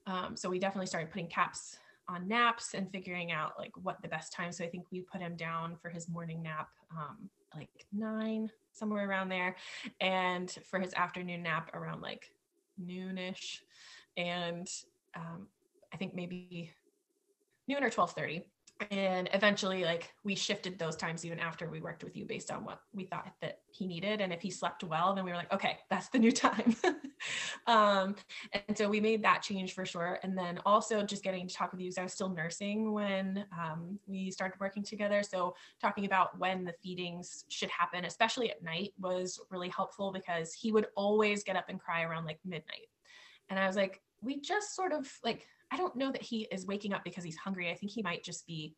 Um, 0.08 0.36
so 0.36 0.50
we 0.50 0.60
definitely 0.60 0.88
started 0.88 1.12
putting 1.12 1.28
caps 1.28 1.78
on 2.08 2.28
naps 2.28 2.76
and 2.76 2.92
figuring 2.92 3.32
out 3.32 3.54
like 3.58 3.72
what 3.82 4.02
the 4.02 4.08
best 4.08 4.32
time. 4.32 4.52
So 4.52 4.64
i 4.64 4.68
think 4.68 4.86
we 4.92 5.02
put 5.02 5.22
him 5.22 5.36
down 5.36 5.76
for 5.82 5.90
his 5.90 6.08
morning 6.08 6.42
nap 6.42 6.70
um, 6.92 7.30
like 7.56 7.70
nine 7.94 8.52
somewhere 8.74 9.08
around 9.10 9.30
there 9.30 9.56
and 10.02 10.52
for 10.70 10.80
his 10.80 10.94
afternoon 10.94 11.44
nap 11.44 11.72
around 11.74 12.02
like 12.02 12.32
noonish, 12.84 13.60
and 14.18 14.68
um, 15.16 15.48
I 15.94 15.98
think 15.98 16.14
maybe 16.14 16.74
noon 17.68 17.84
or 17.84 17.90
twelve 17.90 18.12
thirty. 18.12 18.44
And 18.92 19.30
eventually, 19.34 19.86
like 19.86 20.12
we 20.26 20.36
shifted 20.36 20.78
those 20.78 20.98
times 20.98 21.24
even 21.24 21.40
after 21.40 21.70
we 21.70 21.80
worked 21.80 22.04
with 22.04 22.18
you 22.18 22.26
based 22.26 22.52
on 22.52 22.66
what 22.66 22.82
we 22.94 23.06
thought 23.06 23.32
that 23.42 23.60
he 23.72 23.88
needed. 23.88 24.20
And 24.20 24.34
if 24.34 24.42
he 24.42 24.52
slept 24.52 24.84
well, 24.84 25.16
then 25.16 25.24
we 25.24 25.32
were 25.32 25.38
like, 25.38 25.54
okay, 25.54 25.78
that's 25.90 26.10
the 26.10 26.20
new 26.20 26.32
time. 26.34 26.76
um, 27.68 28.16
and 28.52 28.78
so 28.78 28.90
we 28.90 29.00
made 29.00 29.24
that 29.24 29.42
change 29.42 29.74
for 29.74 29.86
sure. 29.86 30.20
And 30.24 30.38
then 30.38 30.60
also 30.66 31.04
just 31.04 31.24
getting 31.24 31.48
to 31.48 31.54
talk 31.54 31.72
with 31.72 31.80
you 31.80 31.88
because 31.88 31.98
I 31.98 32.04
was 32.04 32.12
still 32.12 32.28
nursing 32.28 32.92
when 32.92 33.46
um, 33.58 33.98
we 34.08 34.30
started 34.30 34.60
working 34.60 34.84
together. 34.84 35.24
So 35.24 35.56
talking 35.82 36.04
about 36.04 36.38
when 36.38 36.66
the 36.66 36.74
feedings 36.84 37.46
should 37.48 37.70
happen, 37.70 38.04
especially 38.04 38.52
at 38.52 38.62
night, 38.62 38.94
was 39.00 39.40
really 39.50 39.70
helpful 39.70 40.12
because 40.12 40.54
he 40.54 40.74
would 40.74 40.88
always 40.96 41.46
get 41.46 41.56
up 41.56 41.70
and 41.70 41.80
cry 41.80 42.04
around 42.04 42.26
like 42.26 42.40
midnight. 42.44 42.90
And 43.50 43.58
I 43.58 43.68
was 43.68 43.78
like, 43.78 44.02
we 44.22 44.42
just 44.42 44.76
sort 44.76 44.92
of 44.92 45.10
like 45.24 45.48
I 45.72 45.78
don't 45.78 45.96
know 45.96 46.12
that 46.12 46.22
he 46.22 46.48
is 46.52 46.66
waking 46.66 46.94
up 46.94 47.04
because 47.04 47.24
he's 47.24 47.38
hungry. 47.38 47.70
I 47.70 47.76
think 47.76 47.92
he 47.92 48.02
might 48.02 48.24
just 48.24 48.46
be 48.48 48.76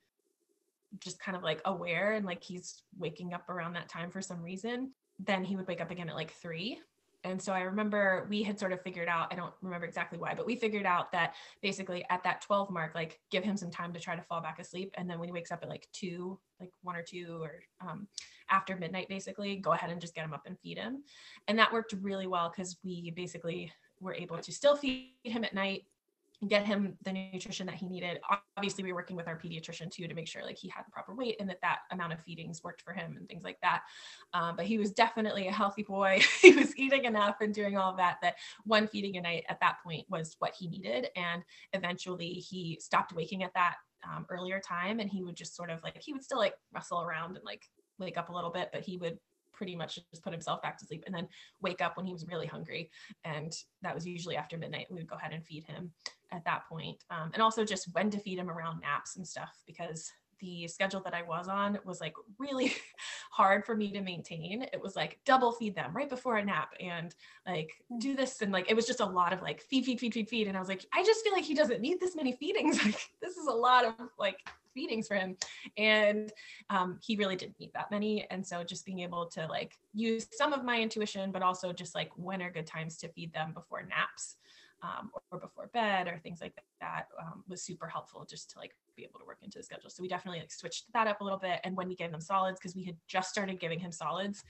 just 0.99 1.19
kind 1.19 1.35
of 1.35 1.43
like 1.43 1.61
aware 1.65 2.13
and 2.13 2.25
like 2.25 2.43
he's 2.43 2.81
waking 2.97 3.33
up 3.33 3.49
around 3.49 3.73
that 3.73 3.89
time 3.89 4.09
for 4.09 4.21
some 4.21 4.41
reason. 4.41 4.91
Then 5.19 5.43
he 5.43 5.55
would 5.55 5.67
wake 5.67 5.81
up 5.81 5.91
again 5.91 6.09
at 6.09 6.15
like 6.15 6.31
three. 6.31 6.79
And 7.23 7.41
so 7.41 7.51
I 7.51 7.61
remember 7.61 8.25
we 8.29 8.43
had 8.43 8.59
sort 8.59 8.71
of 8.71 8.81
figured 8.81 9.09
out, 9.09 9.33
I 9.33 9.35
don't 9.35 9.53
remember 9.61 9.85
exactly 9.85 10.17
why, 10.17 10.33
but 10.33 10.45
we 10.45 10.55
figured 10.55 10.85
out 10.85 11.11
that 11.11 11.33
basically 11.61 12.05
at 12.09 12.23
that 12.23 12.41
12 12.41 12.69
mark, 12.69 12.95
like 12.95 13.19
give 13.31 13.43
him 13.43 13.57
some 13.57 13.71
time 13.71 13.91
to 13.93 13.99
try 13.99 14.15
to 14.15 14.21
fall 14.21 14.39
back 14.39 14.59
asleep. 14.59 14.93
And 14.97 15.09
then 15.09 15.19
when 15.19 15.27
he 15.27 15.33
wakes 15.33 15.51
up 15.51 15.59
at 15.63 15.69
like 15.69 15.87
two, 15.91 16.39
like 16.59 16.71
one 16.83 16.95
or 16.95 17.01
two 17.01 17.39
or 17.41 17.63
um, 17.81 18.07
after 18.49 18.77
midnight, 18.77 19.09
basically 19.09 19.57
go 19.57 19.73
ahead 19.73 19.89
and 19.89 19.99
just 19.99 20.15
get 20.15 20.23
him 20.23 20.33
up 20.33 20.43
and 20.45 20.57
feed 20.59 20.77
him. 20.77 21.03
And 21.47 21.59
that 21.59 21.73
worked 21.73 21.93
really 22.01 22.27
well 22.27 22.49
because 22.55 22.77
we 22.83 23.11
basically 23.11 23.73
were 23.99 24.13
able 24.13 24.37
to 24.37 24.51
still 24.51 24.75
feed 24.75 25.13
him 25.23 25.43
at 25.43 25.53
night 25.53 25.83
get 26.47 26.65
him 26.65 26.95
the 27.03 27.11
nutrition 27.11 27.65
that 27.65 27.75
he 27.75 27.87
needed. 27.87 28.19
Obviously, 28.55 28.83
we 28.83 28.91
were 28.91 28.99
working 28.99 29.15
with 29.15 29.27
our 29.27 29.37
pediatrician 29.37 29.89
too 29.89 30.07
to 30.07 30.13
make 30.13 30.27
sure 30.27 30.43
like 30.43 30.57
he 30.57 30.69
had 30.69 30.85
the 30.85 30.91
proper 30.91 31.15
weight 31.15 31.37
and 31.39 31.49
that 31.49 31.61
that 31.61 31.79
amount 31.91 32.13
of 32.13 32.19
feedings 32.21 32.63
worked 32.63 32.81
for 32.83 32.93
him 32.93 33.15
and 33.17 33.27
things 33.27 33.43
like 33.43 33.57
that. 33.63 33.81
Um, 34.33 34.55
but 34.55 34.65
he 34.65 34.77
was 34.77 34.91
definitely 34.91 35.47
a 35.47 35.51
healthy 35.51 35.81
boy. 35.81 36.21
he 36.41 36.51
was 36.51 36.77
eating 36.77 37.05
enough 37.05 37.37
and 37.41 37.53
doing 37.53 37.75
all 37.75 37.95
that. 37.95 38.17
That 38.21 38.35
one 38.65 38.87
feeding 38.87 39.17
a 39.17 39.21
night 39.21 39.45
at 39.49 39.59
that 39.61 39.77
point 39.83 40.05
was 40.09 40.35
what 40.37 40.53
he 40.57 40.67
needed, 40.67 41.07
and 41.15 41.43
eventually 41.73 42.33
he 42.33 42.77
stopped 42.79 43.13
waking 43.13 43.43
at 43.43 43.53
that 43.56 43.75
um, 44.07 44.27
earlier 44.29 44.59
time, 44.59 44.99
and 44.99 45.09
he 45.09 45.23
would 45.23 45.35
just 45.35 45.56
sort 45.56 45.71
of 45.71 45.81
like 45.81 45.97
he 45.99 46.13
would 46.13 46.23
still 46.23 46.37
like 46.37 46.53
wrestle 46.71 47.01
around 47.01 47.35
and 47.35 47.45
like 47.45 47.63
wake 47.97 48.17
up 48.17 48.29
a 48.29 48.33
little 48.33 48.51
bit, 48.51 48.69
but 48.71 48.81
he 48.81 48.97
would 48.97 49.17
pretty 49.57 49.76
much 49.76 49.95
just 50.11 50.23
put 50.23 50.31
himself 50.31 50.61
back 50.61 50.78
to 50.78 50.85
sleep 50.85 51.04
and 51.06 51.16
then 51.16 51.28
wake 51.61 51.81
up 51.81 51.97
when 51.97 52.06
he 52.06 52.14
was 52.14 52.28
really 52.28 52.47
hungry. 52.47 52.90
And 53.26 53.54
that 53.81 53.95
was 53.95 54.06
usually 54.06 54.37
after 54.37 54.57
midnight. 54.57 54.87
We 54.90 54.97
would 54.97 55.07
go 55.07 55.18
ahead 55.18 55.33
and 55.33 55.44
feed 55.44 55.66
him 55.66 55.92
at 56.31 56.45
that 56.45 56.68
point. 56.69 57.04
Um, 57.09 57.31
and 57.33 57.42
also 57.42 57.66
just 57.66 57.94
when 57.94 58.09
to 58.11 58.19
feed 58.19 58.40
him 58.40 58.49
around 58.49 58.81
naps 58.81 59.18
and 59.18 59.28
stuff 59.28 59.61
because 59.66 60.11
the 60.40 60.68
schedule 60.68 61.02
that 61.02 61.14
I 61.14 61.23
was 61.23 61.47
on 61.47 61.80
was 61.83 61.99
like 61.99 62.14
really 62.37 62.73
hard 63.31 63.66
for 63.66 63.76
me 63.76 63.92
to 63.92 64.02
maintain. 64.02 64.64
It 64.73 64.81
was 64.81 64.95
like 64.95 65.19
double 65.26 65.52
feed 65.52 65.76
them 65.76 65.95
right 65.95 66.09
before 66.09 66.37
a 66.37 66.45
nap 66.45 66.73
and 66.80 67.16
like 67.47 67.73
do 67.99 68.16
this 68.16 68.42
and 68.42 68.52
like 68.52 68.69
it 68.69 68.76
was 68.76 68.85
just 68.85 68.99
a 68.99 69.06
lot 69.06 69.33
of 69.33 69.42
like 69.42 69.61
feed, 69.61 69.85
feed, 69.85 69.99
feed, 69.99 70.14
feed, 70.14 70.30
feed. 70.30 70.47
And 70.47 70.56
I 70.56 70.59
was 70.59 70.69
like, 70.69 70.85
I 70.94 71.04
just 71.04 71.23
feel 71.23 71.33
like 71.33 71.44
he 71.44 71.56
doesn't 71.56 71.81
need 71.81 71.99
this 71.99 72.16
many 72.16 72.33
feedings. 72.33 72.78
Like 72.87 73.09
this 73.21 73.35
is 73.35 73.47
a 73.47 73.54
lot 73.54 73.83
of 73.83 73.95
like 74.18 74.37
feedings 74.77 75.07
for 75.07 75.15
him. 75.15 75.35
And 75.77 76.31
um, 76.69 76.99
he 77.01 77.15
really 77.15 77.35
didn't 77.35 77.59
need 77.59 77.71
that 77.73 77.89
many. 77.89 78.27
And 78.29 78.45
so 78.45 78.63
just 78.63 78.85
being 78.85 78.99
able 78.99 79.25
to 79.27 79.47
like 79.47 79.73
use 79.93 80.27
some 80.31 80.53
of 80.53 80.63
my 80.63 80.79
intuition 80.79 81.31
but 81.31 81.41
also 81.41 81.73
just 81.73 81.95
like 81.95 82.11
when 82.15 82.41
are 82.41 82.51
good 82.51 82.67
times 82.67 82.97
to 82.97 83.09
feed 83.09 83.33
them 83.33 83.53
before 83.53 83.81
naps 83.81 84.35
um, 84.83 85.09
or, 85.13 85.21
or, 85.31 85.39
before 85.39 85.71
bed 85.73 86.07
or 86.07 86.19
things 86.19 86.39
like 86.39 86.53
that 86.79 87.07
um, 87.19 87.43
was 87.47 87.63
super 87.63 87.87
helpful 87.87 88.27
just 88.29 88.51
to 88.51 88.59
like 88.59 88.75
be 88.95 89.03
able 89.03 89.19
to 89.19 89.25
work 89.25 89.39
into 89.41 89.57
the 89.57 89.63
schedule. 89.63 89.89
So 89.89 90.03
we 90.03 90.07
definitely 90.07 90.39
like 90.39 90.51
switched 90.51 90.85
that 90.93 91.07
up 91.07 91.19
a 91.19 91.23
little 91.23 91.39
bit. 91.39 91.59
And 91.63 91.75
when 91.75 91.87
we 91.87 91.95
gave 91.95 92.11
them 92.11 92.21
solids 92.21 92.59
because 92.59 92.75
we 92.75 92.83
had 92.83 92.95
just 93.07 93.31
started 93.31 93.59
giving 93.59 93.79
him 93.79 93.91
solids 93.91 94.43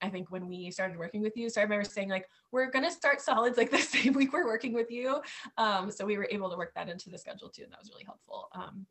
i 0.00 0.08
think 0.08 0.30
when 0.30 0.46
we 0.48 0.70
started 0.70 0.96
working 0.98 1.20
with 1.20 1.36
you 1.36 1.48
so 1.48 1.60
i 1.60 1.64
remember 1.64 1.84
saying 1.84 2.08
like 2.08 2.26
we're 2.52 2.70
to 2.70 2.90
start 2.90 3.20
solids 3.20 3.56
like 3.56 3.70
the 3.70 3.78
same 3.96 4.12
week 4.12 4.32
we're 4.32 4.46
working 4.46 4.72
with 4.72 4.90
you. 4.90 5.20
Um, 5.56 5.90
so 5.90 6.04
we 6.04 6.18
were 6.18 6.28
able 6.30 6.50
to 6.50 6.56
work 6.56 6.74
that 6.74 6.88
into 6.88 7.10
the 7.10 7.18
schedule 7.18 7.48
too 7.48 7.62
and 7.64 7.72
that 7.72 7.80
was 7.80 7.90
really 7.90 8.04
helpful. 8.04 8.48
Um, 8.52 8.86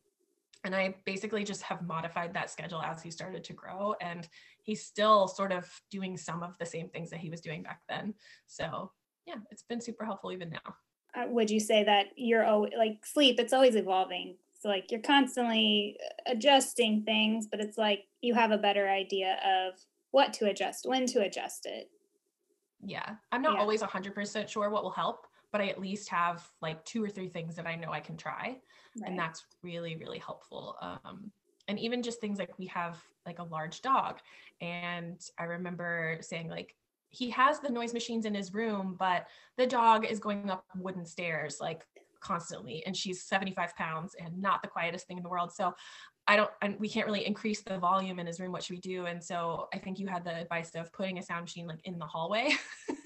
and 0.63 0.75
I 0.75 0.95
basically 1.05 1.43
just 1.43 1.63
have 1.63 1.81
modified 1.81 2.33
that 2.33 2.49
schedule 2.49 2.81
as 2.81 3.01
he 3.01 3.09
started 3.09 3.43
to 3.45 3.53
grow. 3.53 3.95
And 3.99 4.27
he's 4.61 4.85
still 4.85 5.27
sort 5.27 5.51
of 5.51 5.69
doing 5.89 6.17
some 6.17 6.43
of 6.43 6.57
the 6.59 6.65
same 6.65 6.89
things 6.89 7.09
that 7.09 7.19
he 7.19 7.29
was 7.29 7.41
doing 7.41 7.63
back 7.63 7.81
then. 7.89 8.13
So, 8.47 8.91
yeah, 9.25 9.35
it's 9.49 9.63
been 9.63 9.81
super 9.81 10.05
helpful 10.05 10.31
even 10.31 10.49
now. 10.49 10.75
Uh, 11.15 11.27
would 11.27 11.49
you 11.49 11.59
say 11.59 11.83
that 11.83 12.07
you're 12.15 12.45
always 12.45 12.73
like 12.77 13.05
sleep, 13.05 13.39
it's 13.39 13.53
always 13.53 13.75
evolving. 13.75 14.37
So, 14.59 14.69
like, 14.69 14.91
you're 14.91 15.01
constantly 15.01 15.97
adjusting 16.27 17.03
things, 17.03 17.47
but 17.49 17.59
it's 17.59 17.77
like 17.79 18.03
you 18.21 18.35
have 18.35 18.51
a 18.51 18.57
better 18.57 18.87
idea 18.87 19.39
of 19.43 19.79
what 20.11 20.33
to 20.33 20.45
adjust, 20.45 20.85
when 20.87 21.07
to 21.07 21.21
adjust 21.21 21.65
it. 21.65 21.89
Yeah. 22.83 23.15
I'm 23.31 23.41
not 23.41 23.55
yeah. 23.55 23.59
always 23.59 23.81
100% 23.81 24.47
sure 24.47 24.69
what 24.69 24.83
will 24.83 24.91
help, 24.91 25.25
but 25.51 25.61
I 25.61 25.67
at 25.67 25.81
least 25.81 26.09
have 26.09 26.47
like 26.61 26.83
two 26.85 27.03
or 27.03 27.09
three 27.09 27.29
things 27.29 27.55
that 27.55 27.67
I 27.67 27.75
know 27.75 27.91
I 27.91 27.99
can 27.99 28.17
try. 28.17 28.57
Right. 28.99 29.09
And 29.09 29.19
that's 29.19 29.45
really, 29.63 29.95
really 29.95 30.19
helpful. 30.19 30.77
Um, 30.81 31.31
and 31.67 31.79
even 31.79 32.03
just 32.03 32.19
things 32.19 32.39
like 32.39 32.57
we 32.57 32.67
have 32.67 33.01
like 33.25 33.39
a 33.39 33.43
large 33.43 33.81
dog. 33.81 34.19
And 34.59 35.19
I 35.39 35.43
remember 35.43 36.17
saying, 36.21 36.49
like, 36.49 36.75
he 37.09 37.29
has 37.31 37.59
the 37.59 37.69
noise 37.69 37.93
machines 37.93 38.25
in 38.25 38.33
his 38.33 38.53
room, 38.53 38.95
but 38.97 39.27
the 39.57 39.67
dog 39.67 40.05
is 40.05 40.19
going 40.19 40.49
up 40.49 40.63
wooden 40.75 41.05
stairs 41.05 41.57
like 41.59 41.85
constantly. 42.21 42.83
And 42.85 42.95
she's 42.95 43.23
75 43.23 43.75
pounds 43.75 44.15
and 44.19 44.41
not 44.41 44.61
the 44.61 44.69
quietest 44.69 45.07
thing 45.07 45.17
in 45.17 45.23
the 45.23 45.29
world. 45.29 45.51
So 45.51 45.73
I 46.27 46.37
don't, 46.37 46.51
and 46.61 46.79
we 46.79 46.87
can't 46.87 47.07
really 47.07 47.25
increase 47.25 47.61
the 47.61 47.77
volume 47.77 48.19
in 48.19 48.27
his 48.27 48.39
room. 48.39 48.51
What 48.51 48.63
should 48.63 48.75
we 48.75 48.79
do? 48.79 49.07
And 49.07 49.21
so 49.21 49.67
I 49.73 49.79
think 49.79 49.99
you 49.99 50.07
had 50.07 50.23
the 50.23 50.35
advice 50.35 50.71
of 50.75 50.93
putting 50.93 51.17
a 51.17 51.23
sound 51.23 51.41
machine 51.41 51.67
like 51.67 51.81
in 51.83 51.97
the 51.97 52.05
hallway. 52.05 52.55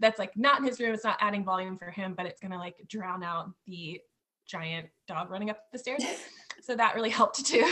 That's 0.00 0.18
like 0.18 0.36
not 0.36 0.60
in 0.60 0.66
his 0.66 0.80
room. 0.80 0.94
It's 0.94 1.04
not 1.04 1.18
adding 1.20 1.44
volume 1.44 1.78
for 1.78 1.90
him, 1.90 2.14
but 2.16 2.26
it's 2.26 2.40
gonna 2.40 2.58
like 2.58 2.76
drown 2.88 3.22
out 3.22 3.50
the 3.66 4.00
giant 4.46 4.88
dog 5.08 5.30
running 5.30 5.50
up 5.50 5.58
the 5.72 5.78
stairs. 5.78 6.04
so 6.60 6.76
that 6.76 6.94
really 6.94 7.10
helped 7.10 7.44
too. 7.44 7.70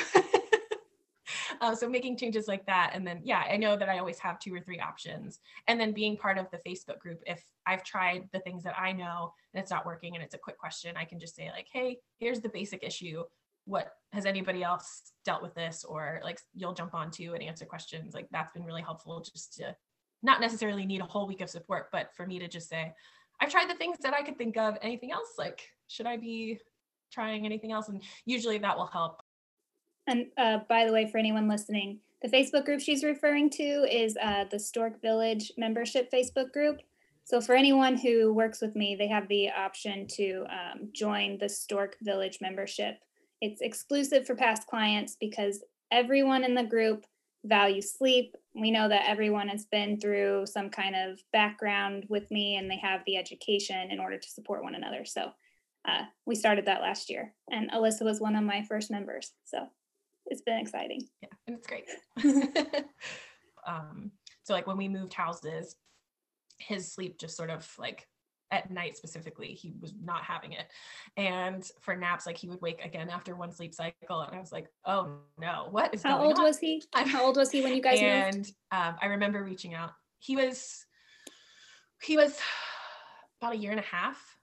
uh, 1.61 1.75
so 1.75 1.89
making 1.89 2.17
changes 2.17 2.49
like 2.49 2.67
that, 2.67 2.93
and 2.95 3.07
then 3.07 3.21
yeah, 3.25 3.45
I 3.51 3.57
know 3.57 3.77
that 3.77 3.89
I 3.89 3.99
always 3.99 4.19
have 4.19 4.39
two 4.39 4.55
or 4.55 4.61
three 4.61 4.81
options, 4.81 5.41
and 5.69 5.81
then 5.81 5.93
being 5.93 6.17
part 6.17 6.39
of 6.39 6.47
the 6.51 6.59
Facebook 6.59 6.99
group. 6.99 7.23
If 7.27 7.45
I've 7.67 7.85
tried 7.85 8.29
the 8.33 8.41
things 8.41 8.63
that 8.65 8.79
I 8.79 8.93
know 8.93 9.33
and 9.53 9.63
it's 9.63 9.71
not 9.71 9.87
working, 9.87 10.15
and 10.15 10.25
it's 10.25 10.35
a 10.35 10.39
quick 10.39 10.59
question, 10.59 10.97
I 10.97 11.05
can 11.05 11.19
just 11.19 11.37
say 11.37 11.51
like, 11.51 11.67
"Hey, 11.73 11.99
here's 12.19 12.41
the 12.41 12.49
basic 12.49 12.83
issue 12.83 13.25
what 13.67 13.93
has 14.13 14.27
anybody 14.27 14.63
else 14.63 15.13
dealt 15.25 15.43
with 15.43 15.55
this 15.55 15.85
or 15.85 16.21
like 16.23 16.39
you'll 16.55 16.75
jump 16.75 16.95
onto 16.95 17.33
and 17.33 17.43
answer 17.43 17.65
questions 17.65 18.15
like 18.15 18.27
that's 18.31 18.53
been 18.53 18.65
really 18.65 18.83
helpful 18.83 19.21
just 19.21 19.55
to 19.55 19.75
not 20.25 20.41
necessarily 20.41 20.85
need 20.85 21.01
a 21.01 21.05
whole 21.05 21.29
week 21.29 21.41
of 21.41 21.49
support 21.51 21.89
but 21.93 22.11
for 22.17 22.27
me 22.27 22.39
to 22.39 22.49
just 22.49 22.69
say 22.69 22.93
i've 23.41 23.51
tried 23.51 23.71
the 23.71 23.75
things 23.75 23.99
that 24.03 24.15
i 24.15 24.23
could 24.23 24.37
think 24.37 24.57
of 24.57 24.77
anything 24.83 25.13
else 25.13 25.35
like 25.39 25.69
should 25.87 26.07
i 26.07 26.17
be 26.17 26.59
trying 27.13 27.47
anything 27.47 27.71
else 27.71 27.89
and 27.89 28.03
usually 28.25 28.59
that 28.59 28.77
will 28.77 28.87
help 28.87 29.23
And 30.07 30.27
uh, 30.37 30.59
by 30.69 30.85
the 30.85 30.93
way, 30.93 31.11
for 31.11 31.19
anyone 31.19 31.49
listening, 31.49 32.01
the 32.23 32.29
Facebook 32.29 32.65
group 32.65 32.81
she's 32.81 33.05
referring 33.05 33.51
to 33.51 33.63
is 33.63 34.17
uh, 34.23 34.45
the 34.51 34.59
Stork 34.59 35.01
Village 35.01 35.53
membership 35.57 36.11
Facebook 36.11 36.53
group. 36.53 36.81
So 37.25 37.41
for 37.41 37.55
anyone 37.55 37.97
who 37.97 38.33
works 38.35 38.61
with 38.61 38.77
me, 38.77 38.97
they 38.97 39.09
have 39.09 39.29
the 39.29 39.51
option 39.51 40.07
to 40.09 40.45
um, 40.51 40.89
join 40.93 41.39
the 41.39 41.49
Stork 41.49 41.97
Village 42.03 42.39
membership. 42.41 42.99
It's 43.41 43.63
exclusive 43.63 44.27
for 44.27 44.35
past 44.35 44.67
clients 44.67 45.17
because 45.19 45.65
everyone 45.91 46.45
in 46.45 46.55
the 46.55 46.65
group 46.65 47.07
values 47.45 47.93
sleep. 47.93 48.37
We 48.55 48.71
know 48.71 48.89
that 48.89 49.09
everyone 49.09 49.49
has 49.49 49.67
been 49.67 50.01
through 50.01 50.47
some 50.47 50.71
kind 50.71 50.97
of 50.97 51.21
background 51.33 52.07
with 52.09 52.31
me 52.31 52.57
and 52.57 52.71
they 52.71 52.79
have 52.79 53.03
the 53.07 53.17
education 53.17 53.91
in 53.91 54.01
order 54.01 54.19
to 54.19 54.29
support 54.29 54.63
one 54.63 54.75
another. 54.75 55.05
So 55.05 55.31
uh, 55.87 56.05
we 56.25 56.35
started 56.35 56.67
that 56.67 56.81
last 56.81 57.11
year, 57.11 57.35
and 57.51 57.71
Alyssa 57.71 58.03
was 58.03 58.19
one 58.19 58.37
of 58.37 58.43
my 58.43 58.63
first 58.63 58.91
members. 58.91 59.33
So 59.45 59.69
it's 60.27 60.43
been 60.43 60.59
exciting. 60.59 61.07
yeah 61.23 61.29
and 61.47 61.57
it's 61.57 61.67
great 61.67 61.89
um 63.67 64.11
so 64.43 64.53
like 64.53 64.67
when 64.67 64.77
we 64.77 64.89
moved 64.89 65.15
houses 65.15 65.77
his 66.59 66.91
sleep 66.91 67.19
just 67.19 67.37
sort 67.37 67.51
of 67.51 67.71
like 67.79 68.07
at 68.51 68.71
night 68.71 68.97
specifically 68.97 69.49
he 69.49 69.73
was 69.81 69.93
not 70.03 70.23
having 70.23 70.53
it 70.53 70.67
and 71.17 71.71
for 71.81 71.97
naps 71.97 72.27
like 72.27 72.37
he 72.37 72.49
would 72.49 72.61
wake 72.61 72.85
again 72.85 73.09
after 73.11 73.35
one 73.35 73.51
sleep 73.51 73.75
cycle 73.75 74.21
and 74.21 74.37
i 74.37 74.39
was 74.41 74.53
like 74.53 74.69
oh 74.85 75.17
no 75.41 75.69
what 75.71 75.93
is 75.95 76.03
How 76.03 76.23
old 76.23 76.39
on? 76.39 76.45
was 76.45 76.59
he? 76.59 76.83
How 76.95 77.25
old 77.25 77.37
was 77.37 77.51
he 77.51 77.63
when 77.63 77.75
you 77.75 77.83
guys 77.83 78.01
moved? 78.01 78.37
and 78.37 78.47
um, 78.71 78.97
i 79.03 79.07
remember 79.07 79.43
reaching 79.43 79.75
out 79.75 79.91
he 80.19 80.37
was 80.37 80.85
he 82.03 82.17
was 82.17 82.39
about 83.41 83.55
a 83.55 83.57
year 83.59 83.71
and 83.71 83.81
a 83.81 83.85
half 83.85 84.37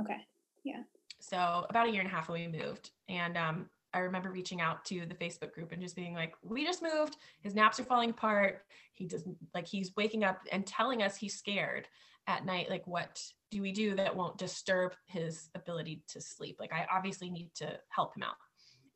Okay. 0.00 0.18
Yeah 0.64 0.82
so 1.20 1.64
about 1.70 1.88
a 1.88 1.90
year 1.90 2.00
and 2.02 2.10
a 2.10 2.12
half 2.12 2.28
when 2.28 2.52
we 2.52 2.58
moved 2.58 2.90
and 3.08 3.36
um, 3.38 3.66
i 3.94 4.00
remember 4.00 4.30
reaching 4.30 4.60
out 4.60 4.84
to 4.84 5.06
the 5.06 5.14
facebook 5.14 5.52
group 5.52 5.72
and 5.72 5.80
just 5.80 5.96
being 5.96 6.14
like 6.14 6.34
we 6.42 6.64
just 6.64 6.82
moved 6.82 7.16
his 7.42 7.54
naps 7.54 7.80
are 7.80 7.84
falling 7.84 8.10
apart 8.10 8.62
he 8.92 9.06
doesn't 9.06 9.36
like 9.54 9.66
he's 9.66 9.92
waking 9.96 10.22
up 10.24 10.40
and 10.52 10.66
telling 10.66 11.02
us 11.02 11.16
he's 11.16 11.34
scared 11.36 11.88
at 12.26 12.46
night 12.46 12.70
like 12.70 12.86
what 12.86 13.20
do 13.50 13.60
we 13.60 13.72
do 13.72 13.94
that 13.94 14.16
won't 14.16 14.38
disturb 14.38 14.94
his 15.06 15.50
ability 15.54 16.02
to 16.08 16.20
sleep? 16.20 16.56
Like 16.58 16.72
i 16.72 16.86
obviously 16.92 17.30
need 17.30 17.50
to 17.56 17.78
help 17.88 18.16
him 18.16 18.22
out. 18.22 18.36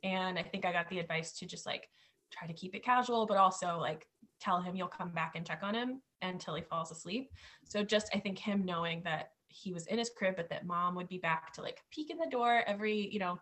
And 0.02 0.38
i 0.38 0.42
think 0.42 0.64
i 0.64 0.72
got 0.72 0.88
the 0.88 0.98
advice 0.98 1.32
to 1.38 1.46
just 1.46 1.66
like 1.66 1.88
try 2.30 2.46
to 2.46 2.54
keep 2.54 2.74
it 2.74 2.84
casual 2.84 3.26
but 3.26 3.38
also 3.38 3.78
like 3.78 4.06
tell 4.40 4.60
him 4.60 4.76
you'll 4.76 4.88
come 4.88 5.12
back 5.12 5.32
and 5.34 5.46
check 5.46 5.60
on 5.62 5.74
him 5.74 6.02
until 6.22 6.54
he 6.54 6.62
falls 6.62 6.90
asleep. 6.90 7.30
So 7.64 7.82
just 7.82 8.08
i 8.14 8.18
think 8.18 8.38
him 8.38 8.64
knowing 8.64 9.02
that 9.04 9.30
he 9.48 9.72
was 9.72 9.86
in 9.86 9.98
his 9.98 10.10
crib 10.16 10.36
but 10.36 10.50
that 10.50 10.66
mom 10.66 10.94
would 10.94 11.08
be 11.08 11.18
back 11.18 11.52
to 11.54 11.62
like 11.62 11.78
peek 11.90 12.10
in 12.10 12.18
the 12.18 12.30
door 12.30 12.62
every 12.66 13.08
you 13.10 13.18
know 13.18 13.38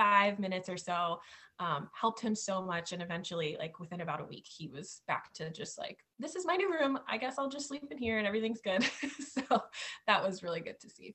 five 0.00 0.38
minutes 0.38 0.70
or 0.70 0.78
so 0.78 1.20
um, 1.58 1.90
helped 1.92 2.20
him 2.20 2.34
so 2.34 2.62
much 2.62 2.92
and 2.92 3.02
eventually 3.02 3.54
like 3.58 3.78
within 3.78 4.00
about 4.00 4.22
a 4.22 4.24
week 4.24 4.46
he 4.46 4.66
was 4.66 5.02
back 5.06 5.30
to 5.34 5.50
just 5.50 5.78
like 5.78 5.98
this 6.18 6.34
is 6.34 6.46
my 6.46 6.56
new 6.56 6.72
room. 6.72 6.98
I 7.06 7.18
guess 7.18 7.34
i'll 7.38 7.50
just 7.50 7.68
sleep 7.68 7.84
in 7.90 7.98
here 7.98 8.18
and 8.18 8.26
everything's 8.26 8.62
good. 8.62 8.84
So 9.20 9.62
that 10.06 10.22
was 10.24 10.42
really 10.42 10.60
good 10.60 10.80
to 10.80 10.88
see. 10.88 11.14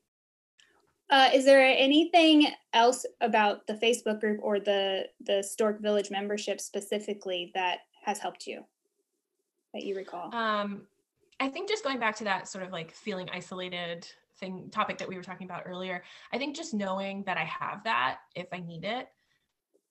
Uh, 1.10 1.30
is 1.34 1.46
there 1.46 1.62
anything 1.62 2.48
else 2.74 3.06
about 3.22 3.68
the 3.68 3.74
Facebook 3.74 4.20
group 4.20 4.40
or 4.42 4.60
the 4.60 5.06
the 5.22 5.42
Stork 5.42 5.82
Village 5.82 6.12
membership 6.12 6.62
specifically 6.62 7.52
that 7.56 7.80
has 8.04 8.20
helped 8.20 8.48
you? 8.48 8.64
That 9.74 9.84
you 9.84 9.96
recall? 9.96 10.34
Um, 10.34 10.84
I 11.40 11.50
think 11.50 11.70
just 11.70 11.84
going 11.84 12.00
back 12.00 12.16
to 12.18 12.24
that 12.26 12.48
sort 12.48 12.64
of 12.64 12.72
like 12.72 12.92
feeling 12.92 13.30
isolated 13.34 14.08
thing 14.40 14.70
topic 14.72 14.98
that 14.98 15.08
we 15.08 15.16
were 15.16 15.24
talking 15.24 15.46
about 15.46 15.64
earlier, 15.66 16.04
I 16.34 16.38
think 16.38 16.56
just 16.56 16.74
knowing 16.74 17.24
that 17.26 17.38
I 17.38 17.46
have 17.46 17.84
that 17.84 18.20
if 18.36 18.48
I 18.52 18.60
need 18.60 18.84
it 18.84 19.08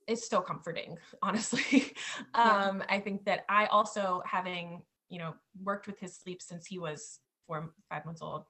is 0.07 0.25
still 0.25 0.43
comforting, 0.43 0.99
honestly. 1.23 1.95
Yeah. 2.35 2.69
um, 2.69 2.83
I 2.89 3.01
think 3.01 3.25
that 3.25 3.45
I 3.49 3.67
also 3.67 4.23
having, 4.27 4.83
you 5.09 5.19
know, 5.19 5.35
worked 5.63 5.87
with 5.87 5.99
his 5.99 6.17
sleep 6.17 6.43
since 6.43 6.67
he 6.67 6.79
was 6.79 7.21
four, 7.47 7.73
five 7.91 8.05
months 8.05 8.23
old, 8.23 8.45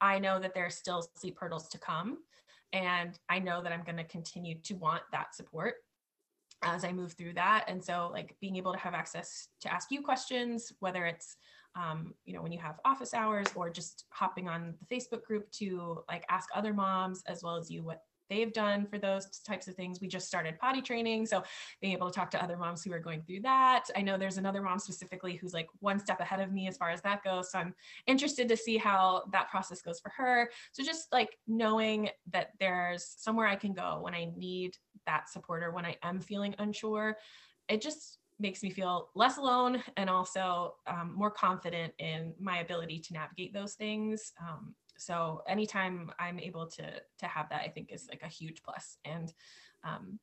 I 0.00 0.18
know 0.18 0.38
that 0.38 0.54
there 0.54 0.66
are 0.66 0.70
still 0.70 1.06
sleep 1.16 1.36
hurdles 1.38 1.68
to 1.68 1.78
come. 1.78 2.18
And 2.72 3.18
I 3.28 3.38
know 3.38 3.62
that 3.62 3.72
I'm 3.72 3.84
going 3.84 3.96
to 3.96 4.04
continue 4.04 4.58
to 4.64 4.74
want 4.74 5.02
that 5.12 5.34
support 5.34 5.74
as 6.62 6.84
I 6.84 6.92
move 6.92 7.12
through 7.12 7.34
that. 7.34 7.64
And 7.68 7.82
so, 7.82 8.10
like, 8.12 8.34
being 8.40 8.56
able 8.56 8.72
to 8.72 8.78
have 8.78 8.94
access 8.94 9.48
to 9.60 9.72
ask 9.72 9.90
you 9.90 10.02
questions, 10.02 10.72
whether 10.80 11.06
it's 11.06 11.36
um, 11.76 12.14
you 12.24 12.32
know, 12.32 12.42
when 12.42 12.52
you 12.52 12.58
have 12.58 12.80
office 12.84 13.14
hours 13.14 13.46
or 13.54 13.70
just 13.70 14.04
hopping 14.10 14.48
on 14.48 14.74
the 14.80 14.94
Facebook 14.94 15.22
group 15.24 15.50
to 15.52 16.02
like 16.08 16.24
ask 16.28 16.48
other 16.54 16.72
moms 16.72 17.22
as 17.26 17.42
well 17.42 17.56
as 17.56 17.70
you 17.70 17.82
what 17.82 18.02
they've 18.28 18.52
done 18.52 18.86
for 18.86 18.98
those 18.98 19.26
types 19.46 19.68
of 19.68 19.74
things. 19.74 20.00
We 20.00 20.08
just 20.08 20.26
started 20.26 20.58
potty 20.58 20.82
training. 20.82 21.26
So 21.26 21.42
being 21.80 21.92
able 21.92 22.10
to 22.10 22.14
talk 22.14 22.30
to 22.32 22.42
other 22.42 22.56
moms 22.56 22.82
who 22.82 22.92
are 22.92 22.98
going 22.98 23.22
through 23.22 23.42
that. 23.42 23.84
I 23.94 24.02
know 24.02 24.16
there's 24.18 24.38
another 24.38 24.62
mom 24.62 24.78
specifically 24.78 25.36
who's 25.36 25.54
like 25.54 25.68
one 25.80 25.98
step 25.98 26.20
ahead 26.20 26.40
of 26.40 26.52
me 26.52 26.66
as 26.66 26.76
far 26.76 26.90
as 26.90 27.00
that 27.02 27.22
goes. 27.22 27.52
So 27.52 27.58
I'm 27.58 27.74
interested 28.06 28.48
to 28.48 28.56
see 28.56 28.78
how 28.78 29.24
that 29.32 29.48
process 29.50 29.82
goes 29.82 30.00
for 30.00 30.10
her. 30.16 30.50
So 30.72 30.82
just 30.82 31.12
like 31.12 31.38
knowing 31.46 32.10
that 32.32 32.50
there's 32.58 33.14
somewhere 33.18 33.46
I 33.46 33.56
can 33.56 33.72
go 33.72 33.98
when 34.00 34.14
I 34.14 34.32
need 34.36 34.76
that 35.06 35.28
support 35.28 35.62
or 35.62 35.70
when 35.70 35.86
I 35.86 35.96
am 36.02 36.20
feeling 36.20 36.54
unsure, 36.58 37.16
it 37.68 37.80
just 37.80 38.18
makes 38.38 38.62
me 38.62 38.70
feel 38.70 39.08
less 39.14 39.38
alone 39.38 39.82
and 39.96 40.10
also 40.10 40.74
um, 40.86 41.12
more 41.14 41.30
confident 41.30 41.92
in 41.98 42.34
my 42.38 42.58
ability 42.58 42.98
to 42.98 43.14
navigate 43.14 43.52
those 43.52 43.74
things. 43.74 44.32
Um, 44.40 44.74
so 44.98 45.42
anytime 45.48 46.10
I'm 46.18 46.38
able 46.38 46.66
to 46.66 46.84
to 47.18 47.26
have 47.26 47.48
that, 47.50 47.62
I 47.62 47.68
think 47.68 47.92
is 47.92 48.08
like 48.10 48.22
a 48.22 48.28
huge 48.28 48.62
plus. 48.62 48.98
And 49.04 49.32
um, 49.84 50.18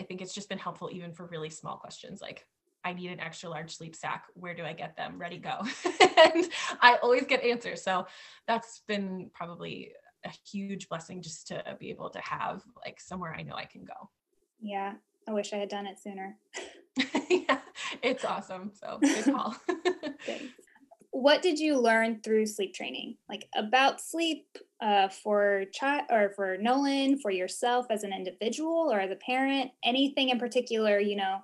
I 0.00 0.04
think 0.04 0.20
it's 0.20 0.34
just 0.34 0.48
been 0.48 0.58
helpful 0.58 0.90
even 0.92 1.12
for 1.12 1.26
really 1.26 1.50
small 1.50 1.76
questions 1.76 2.20
like 2.20 2.46
I 2.84 2.92
need 2.92 3.10
an 3.10 3.20
extra 3.20 3.48
large 3.48 3.74
sleep 3.74 3.96
sack. 3.96 4.26
Where 4.34 4.54
do 4.54 4.62
I 4.62 4.74
get 4.74 4.94
them? 4.94 5.18
Ready, 5.18 5.38
go. 5.38 5.60
and 6.00 6.48
I 6.82 6.98
always 7.02 7.24
get 7.24 7.42
answers. 7.42 7.82
So 7.82 8.06
that's 8.46 8.82
been 8.86 9.30
probably 9.32 9.92
a 10.24 10.30
huge 10.46 10.88
blessing 10.88 11.22
just 11.22 11.46
to 11.48 11.62
be 11.80 11.90
able 11.90 12.10
to 12.10 12.20
have 12.20 12.62
like 12.84 13.00
somewhere 13.00 13.34
I 13.34 13.42
know 13.42 13.54
I 13.54 13.64
can 13.64 13.84
go. 13.84 14.10
yeah, 14.60 14.94
I 15.26 15.32
wish 15.32 15.52
I 15.52 15.56
had 15.56 15.70
done 15.70 15.86
it 15.86 15.98
sooner. 15.98 16.36
yeah, 17.28 17.58
it's 18.02 18.24
awesome. 18.24 18.72
So 18.74 18.98
good 19.00 19.24
call. 19.24 19.56
Thanks. 20.26 20.44
What 21.10 21.42
did 21.42 21.60
you 21.60 21.78
learn 21.78 22.20
through 22.22 22.46
sleep 22.46 22.74
training, 22.74 23.16
like 23.28 23.48
about 23.56 24.00
sleep 24.00 24.46
uh, 24.80 25.08
for 25.08 25.64
child 25.72 26.02
or 26.10 26.32
for 26.34 26.56
Nolan, 26.58 27.18
for 27.18 27.30
yourself 27.30 27.86
as 27.88 28.02
an 28.02 28.12
individual 28.12 28.92
or 28.92 28.98
as 28.98 29.12
a 29.12 29.16
parent? 29.16 29.70
Anything 29.84 30.30
in 30.30 30.38
particular, 30.40 30.98
you 30.98 31.14
know, 31.16 31.38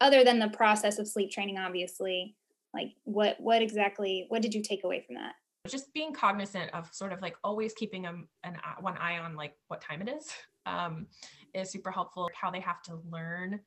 other 0.00 0.24
than 0.24 0.38
the 0.38 0.48
process 0.48 0.98
of 0.98 1.06
sleep 1.06 1.30
training, 1.30 1.58
obviously. 1.58 2.36
Like, 2.72 2.94
what 3.04 3.36
what 3.38 3.60
exactly? 3.60 4.24
What 4.28 4.40
did 4.40 4.54
you 4.54 4.62
take 4.62 4.84
away 4.84 5.04
from 5.06 5.16
that? 5.16 5.34
just 5.68 5.92
being 5.94 6.12
cognizant 6.12 6.70
of 6.74 6.92
sort 6.92 7.12
of 7.12 7.22
like 7.22 7.36
always 7.44 7.72
keeping 7.72 8.02
them 8.02 8.28
an 8.42 8.56
eye- 8.64 8.80
one 8.80 8.96
eye 8.98 9.18
on 9.18 9.36
like 9.36 9.54
what 9.68 9.80
time 9.80 10.02
it 10.02 10.08
is 10.08 10.28
um, 10.66 11.06
is 11.54 11.70
super 11.70 11.90
helpful. 11.90 12.28
How 12.34 12.50
they 12.50 12.60
have 12.60 12.82
to 12.84 12.98
learn 13.10 13.60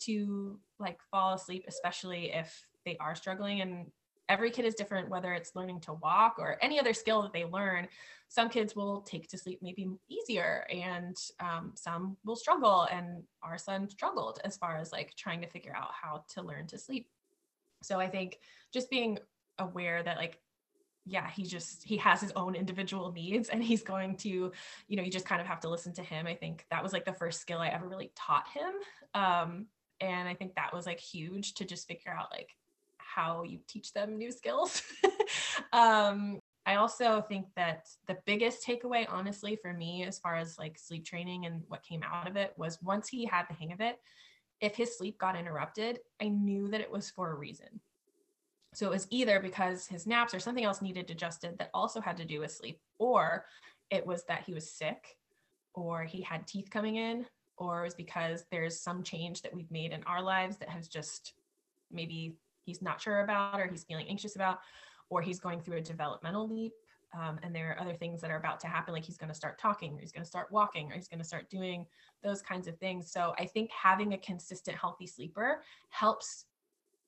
to 0.00 0.58
like 0.78 1.00
fall 1.10 1.34
asleep, 1.34 1.64
especially 1.68 2.32
if 2.32 2.66
they 2.84 2.96
are 2.98 3.14
struggling. 3.14 3.60
And 3.60 3.86
every 4.28 4.50
kid 4.50 4.64
is 4.64 4.74
different, 4.74 5.08
whether 5.08 5.32
it's 5.32 5.56
learning 5.56 5.80
to 5.80 5.94
walk 5.94 6.36
or 6.38 6.56
any 6.62 6.78
other 6.78 6.94
skill 6.94 7.22
that 7.22 7.32
they 7.32 7.44
learn. 7.44 7.88
Some 8.28 8.48
kids 8.48 8.76
will 8.76 9.00
take 9.02 9.28
to 9.28 9.38
sleep 9.38 9.58
maybe 9.60 9.88
easier, 10.08 10.64
and 10.70 11.16
um, 11.40 11.72
some 11.74 12.16
will 12.24 12.36
struggle. 12.36 12.86
And 12.90 13.24
our 13.42 13.58
son 13.58 13.88
struggled 13.90 14.40
as 14.44 14.56
far 14.56 14.78
as 14.78 14.92
like 14.92 15.14
trying 15.16 15.40
to 15.40 15.48
figure 15.48 15.74
out 15.74 15.90
how 16.00 16.24
to 16.34 16.42
learn 16.42 16.68
to 16.68 16.78
sleep. 16.78 17.08
So 17.82 17.98
I 17.98 18.08
think 18.08 18.38
just 18.72 18.88
being 18.88 19.18
aware 19.58 20.02
that 20.02 20.16
like 20.16 20.38
yeah 21.06 21.28
he 21.30 21.42
just 21.44 21.82
he 21.82 21.96
has 21.96 22.20
his 22.20 22.32
own 22.36 22.54
individual 22.54 23.12
needs 23.12 23.48
and 23.48 23.64
he's 23.64 23.82
going 23.82 24.16
to 24.16 24.52
you 24.88 24.96
know 24.96 25.02
you 25.02 25.10
just 25.10 25.24
kind 25.24 25.40
of 25.40 25.46
have 25.46 25.60
to 25.60 25.68
listen 25.68 25.92
to 25.92 26.02
him 26.02 26.26
i 26.26 26.34
think 26.34 26.66
that 26.70 26.82
was 26.82 26.92
like 26.92 27.04
the 27.04 27.12
first 27.12 27.40
skill 27.40 27.58
i 27.58 27.68
ever 27.68 27.88
really 27.88 28.12
taught 28.14 28.46
him 28.48 28.72
um 29.14 29.66
and 30.00 30.28
i 30.28 30.34
think 30.34 30.54
that 30.54 30.74
was 30.74 30.86
like 30.86 31.00
huge 31.00 31.54
to 31.54 31.64
just 31.64 31.86
figure 31.86 32.12
out 32.12 32.30
like 32.30 32.50
how 32.98 33.42
you 33.42 33.58
teach 33.66 33.92
them 33.92 34.16
new 34.16 34.30
skills. 34.30 34.82
Um 35.72 36.40
i 36.66 36.74
also 36.74 37.20
think 37.20 37.46
that 37.56 37.86
the 38.08 38.16
biggest 38.26 38.66
takeaway 38.66 39.06
honestly 39.08 39.56
for 39.62 39.72
me 39.72 40.04
as 40.04 40.18
far 40.18 40.36
as 40.36 40.58
like 40.58 40.78
sleep 40.78 41.04
training 41.04 41.46
and 41.46 41.62
what 41.68 41.82
came 41.82 42.02
out 42.02 42.28
of 42.28 42.36
it 42.36 42.52
was 42.56 42.82
once 42.82 43.08
he 43.08 43.24
had 43.24 43.44
the 43.48 43.54
hang 43.54 43.72
of 43.72 43.80
it 43.80 43.98
if 44.60 44.74
his 44.74 44.96
sleep 44.96 45.16
got 45.18 45.38
interrupted 45.38 46.00
i 46.20 46.28
knew 46.28 46.68
that 46.68 46.80
it 46.80 46.90
was 46.90 47.10
for 47.10 47.30
a 47.30 47.34
reason. 47.34 47.80
So 48.72 48.86
it 48.86 48.90
was 48.90 49.08
either 49.10 49.40
because 49.40 49.86
his 49.86 50.06
naps 50.06 50.32
or 50.32 50.38
something 50.38 50.64
else 50.64 50.80
needed 50.80 51.10
adjusted 51.10 51.58
that 51.58 51.70
also 51.74 52.00
had 52.00 52.16
to 52.18 52.24
do 52.24 52.40
with 52.40 52.52
sleep, 52.52 52.80
or 52.98 53.44
it 53.90 54.06
was 54.06 54.24
that 54.24 54.44
he 54.46 54.54
was 54.54 54.72
sick, 54.72 55.16
or 55.74 56.04
he 56.04 56.22
had 56.22 56.46
teeth 56.46 56.70
coming 56.70 56.96
in, 56.96 57.26
or 57.60 57.80
it 57.80 57.84
was 57.84 57.94
because 57.94 58.44
there's 58.50 58.80
some 58.80 59.02
change 59.02 59.42
that 59.42 59.54
we've 59.54 59.70
made 59.70 59.92
in 59.92 60.02
our 60.04 60.22
lives 60.22 60.56
that 60.56 60.68
has 60.68 60.88
just 60.88 61.34
maybe 61.92 62.34
he's 62.64 62.82
not 62.82 63.00
sure 63.00 63.20
about, 63.20 63.60
or 63.60 63.66
he's 63.66 63.84
feeling 63.84 64.06
anxious 64.08 64.34
about, 64.34 64.60
or 65.10 65.20
he's 65.20 65.38
going 65.38 65.60
through 65.60 65.76
a 65.76 65.82
developmental 65.82 66.48
leap. 66.48 66.72
Um, 67.12 67.38
and 67.42 67.54
there 67.54 67.70
are 67.70 67.80
other 67.80 67.94
things 67.94 68.20
that 68.20 68.30
are 68.30 68.36
about 68.36 68.60
to 68.60 68.66
happen, 68.66 68.94
like 68.94 69.04
he's 69.04 69.18
going 69.18 69.28
to 69.28 69.34
start 69.34 69.58
talking, 69.58 69.94
or 69.94 70.00
he's 70.00 70.12
going 70.12 70.22
to 70.22 70.28
start 70.28 70.50
walking, 70.50 70.90
or 70.90 70.94
he's 70.94 71.08
going 71.08 71.18
to 71.18 71.24
start 71.24 71.50
doing 71.50 71.84
those 72.22 72.40
kinds 72.40 72.66
of 72.66 72.78
things. 72.78 73.10
So 73.10 73.34
I 73.38 73.44
think 73.46 73.70
having 73.70 74.14
a 74.14 74.18
consistent, 74.18 74.78
healthy 74.78 75.06
sleeper 75.06 75.62
helps 75.90 76.46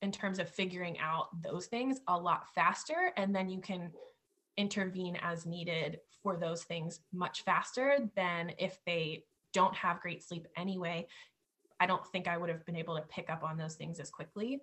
in 0.03 0.11
terms 0.11 0.39
of 0.39 0.49
figuring 0.49 0.99
out 0.99 1.29
those 1.43 1.67
things 1.67 2.01
a 2.09 2.19
lot 2.19 2.53
faster 2.55 3.13
and 3.17 3.35
then 3.35 3.49
you 3.49 3.61
can 3.61 3.93
intervene 4.57 5.17
as 5.23 5.47
needed 5.47 6.01
for 6.23 6.37
those 6.37 6.65
things 6.65 7.01
much 7.13 7.43
faster 7.43 8.11
than 8.17 8.53
if 8.59 8.79
they 8.85 9.23
don't 9.53 9.75
have 9.75 10.01
great 10.01 10.23
sleep 10.23 10.47
anyway 10.57 11.07
i 11.81 11.87
don't 11.87 12.07
think 12.09 12.29
i 12.29 12.37
would 12.37 12.49
have 12.49 12.65
been 12.67 12.77
able 12.77 12.97
to 12.97 13.03
pick 13.03 13.31
up 13.31 13.43
on 13.43 13.57
those 13.57 13.75
things 13.75 13.99
as 14.01 14.11
quickly. 14.11 14.61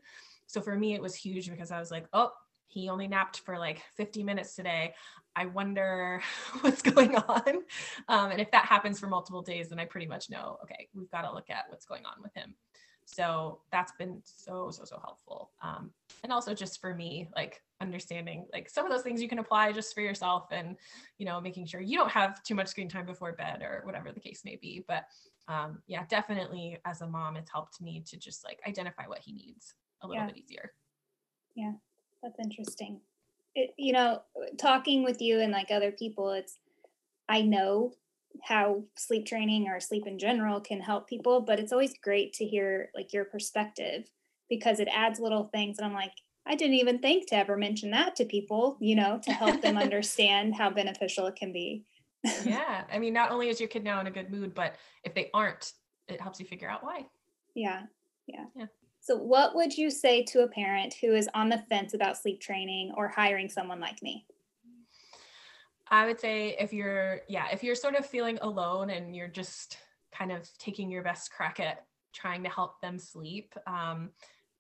So 0.48 0.62
for 0.62 0.76
me 0.76 0.94
it 0.94 1.02
was 1.02 1.16
huge 1.16 1.50
because 1.50 1.72
i 1.72 1.80
was 1.80 1.92
like 1.92 2.08
oh 2.14 2.32
he 2.68 2.88
only 2.88 3.08
napped 3.08 3.40
for 3.40 3.58
like 3.58 3.82
50 3.98 4.22
minutes 4.22 4.56
today. 4.56 4.94
I 5.36 5.48
wonder 5.48 6.22
what's 6.62 6.84
going 6.84 7.16
on. 7.16 7.64
Um, 8.08 8.30
and 8.30 8.40
if 8.40 8.52
that 8.52 8.66
happens 8.66 9.00
for 9.00 9.08
multiple 9.08 9.42
days 9.42 9.70
then 9.70 9.80
i 9.80 9.86
pretty 9.86 10.08
much 10.08 10.30
know 10.30 10.58
okay 10.64 10.88
we've 10.94 11.10
got 11.12 11.22
to 11.22 11.34
look 11.34 11.50
at 11.50 11.66
what's 11.70 11.86
going 11.86 12.06
on 12.06 12.22
with 12.22 12.34
him. 12.36 12.56
So 13.06 13.60
that's 13.72 13.92
been 13.98 14.22
so 14.24 14.70
so 14.72 14.84
so 14.86 15.00
helpful. 15.04 15.52
Um, 15.62 15.92
and 16.24 16.32
also 16.32 16.54
just 16.54 16.80
for 16.80 16.94
me 16.94 17.30
like 17.36 17.62
understanding 17.82 18.46
like 18.52 18.70
some 18.70 18.86
of 18.86 18.92
those 18.92 19.02
things 19.02 19.22
you 19.22 19.30
can 19.30 19.40
apply 19.40 19.72
just 19.72 19.94
for 19.94 20.02
yourself 20.02 20.48
and 20.52 20.76
you 21.18 21.26
know 21.26 21.40
making 21.40 21.66
sure 21.66 21.80
you 21.80 21.98
don't 21.98 22.12
have 22.12 22.42
too 22.44 22.56
much 22.56 22.68
screen 22.68 22.90
time 22.90 23.06
before 23.06 23.34
bed 23.34 23.62
or 23.62 23.82
whatever 23.86 24.12
the 24.12 24.20
case 24.20 24.42
may 24.44 24.58
be 24.58 24.84
but 24.88 25.06
um, 25.48 25.82
yeah 25.88 26.04
definitely 26.10 26.78
as 26.86 27.02
a 27.02 27.08
mom 27.08 27.36
it's 27.36 27.52
helped 27.52 27.82
me 27.82 28.04
to 28.06 28.18
just 28.18 28.44
like 28.44 28.60
identify 28.68 29.06
what 29.08 29.20
he 29.20 29.32
needs 29.32 29.74
a 30.02 30.08
little 30.08 30.22
Yeah. 30.22 30.28
bit 30.28 30.38
easier 30.38 30.74
Yeah, 31.56 31.74
that's 32.22 32.40
interesting. 32.40 33.02
It, 33.56 33.74
you 33.78 33.94
know, 33.94 34.22
talking 34.58 35.04
with 35.04 35.22
you 35.22 35.40
and 35.40 35.52
like 35.52 35.72
other 35.72 35.92
people, 35.92 36.32
it's, 36.32 36.58
I 37.28 37.42
know 37.42 37.94
how 38.44 38.84
sleep 38.96 39.26
training 39.26 39.68
or 39.68 39.80
sleep 39.80 40.08
in 40.08 40.20
general 40.20 40.62
can 40.62 40.80
help 40.82 41.08
people, 41.10 41.42
but 41.42 41.60
it's 41.60 41.72
always 41.72 41.94
great 42.02 42.34
to 42.34 42.46
hear 42.46 42.92
like 42.96 43.12
your 43.12 43.26
perspective 43.26 44.10
because 44.50 44.80
it 44.80 44.88
adds 44.94 45.20
little 45.20 45.46
things. 45.46 45.78
And 45.78 45.86
I'm 45.86 45.94
like, 45.94 46.14
I 46.50 46.56
didn't 46.56 46.76
even 46.76 47.00
think 47.00 47.30
to 47.30 47.36
ever 47.36 47.56
mention 47.56 47.92
that 47.92 48.16
to 48.18 48.26
people, 48.26 48.78
you 48.82 48.96
know, 48.96 49.20
to 49.24 49.32
help 49.32 49.62
them 49.62 49.78
understand 49.86 50.56
how 50.56 50.70
beneficial 50.70 51.28
it 51.28 51.36
can 51.36 51.54
be. 51.54 51.86
yeah 52.44 52.84
i 52.92 53.00
mean 53.00 53.14
not 53.14 53.32
only 53.32 53.48
is 53.48 53.62
your 53.62 53.70
kid 53.70 53.82
now 53.82 54.02
in 54.02 54.08
a 54.08 54.12
good 54.12 54.30
mood 54.30 54.54
but 54.54 54.76
if 55.06 55.14
they 55.14 55.30
aren't 55.34 55.72
it 56.10 56.20
helps 56.20 56.38
you 56.38 56.46
figure 56.46 56.70
out 56.70 56.84
why 56.84 57.06
Yeah. 57.56 57.84
Yeah. 58.28 58.46
Yeah. 58.56 58.66
So, 59.02 59.16
what 59.16 59.56
would 59.56 59.78
you 59.78 59.90
say 59.90 60.24
to 60.26 60.44
a 60.44 60.48
parent 60.48 60.96
who 61.02 61.14
is 61.14 61.30
on 61.34 61.50
the 61.50 61.64
fence 61.70 61.94
about 61.94 62.18
sleep 62.18 62.42
training 62.42 62.94
or 62.96 63.08
hiring 63.08 63.50
someone 63.50 63.80
like 63.80 64.02
me? 64.02 64.26
I 65.90 66.06
would 66.06 66.20
say 66.20 66.56
if 66.60 66.72
you're, 66.72 67.22
yeah, 67.28 67.48
if 67.52 67.64
you're 67.64 67.76
sort 67.76 67.96
of 67.96 68.06
feeling 68.06 68.38
alone 68.42 68.92
and 68.92 69.16
you're 69.16 69.28
just 69.28 69.78
kind 70.12 70.32
of 70.32 70.48
taking 70.60 70.92
your 70.92 71.02
best 71.02 71.32
crack 71.32 71.60
at 71.60 71.86
trying 72.14 72.44
to 72.44 72.50
help 72.50 72.80
them 72.82 73.00
sleep, 73.00 73.56
um, 73.66 74.12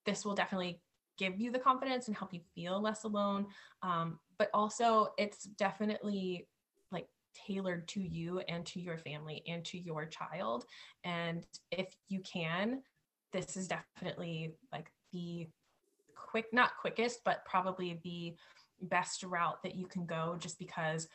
this 0.05 0.25
will 0.25 0.33
definitely 0.33 0.81
give 1.19 1.39
you 1.39 1.51
the 1.51 1.59
confidence 1.59 2.07
and 2.07 2.17
help 2.17 2.33
you 2.33 2.39
feel 2.55 2.81
less 2.81 3.03
alone. 3.03 3.45
Um, 3.83 4.19
but 4.39 4.49
also, 4.53 5.09
it's 5.17 5.43
definitely 5.43 6.47
like 6.91 7.07
tailored 7.45 7.87
to 7.89 8.01
you 8.01 8.39
and 8.47 8.65
to 8.67 8.79
your 8.79 8.97
family 8.97 9.43
and 9.47 9.63
to 9.65 9.77
your 9.77 10.05
child. 10.05 10.65
And 11.03 11.45
if 11.71 11.93
you 12.07 12.21
can, 12.21 12.81
this 13.33 13.57
is 13.57 13.67
definitely 13.67 14.55
like 14.71 14.91
the 15.11 15.47
quick, 16.15 16.45
not 16.53 16.71
quickest, 16.79 17.19
but 17.25 17.45
probably 17.45 17.99
the 18.03 18.35
best 18.81 19.23
route 19.23 19.61
that 19.63 19.75
you 19.75 19.85
can 19.85 20.05
go 20.05 20.37
just 20.39 20.57
because 20.57 21.07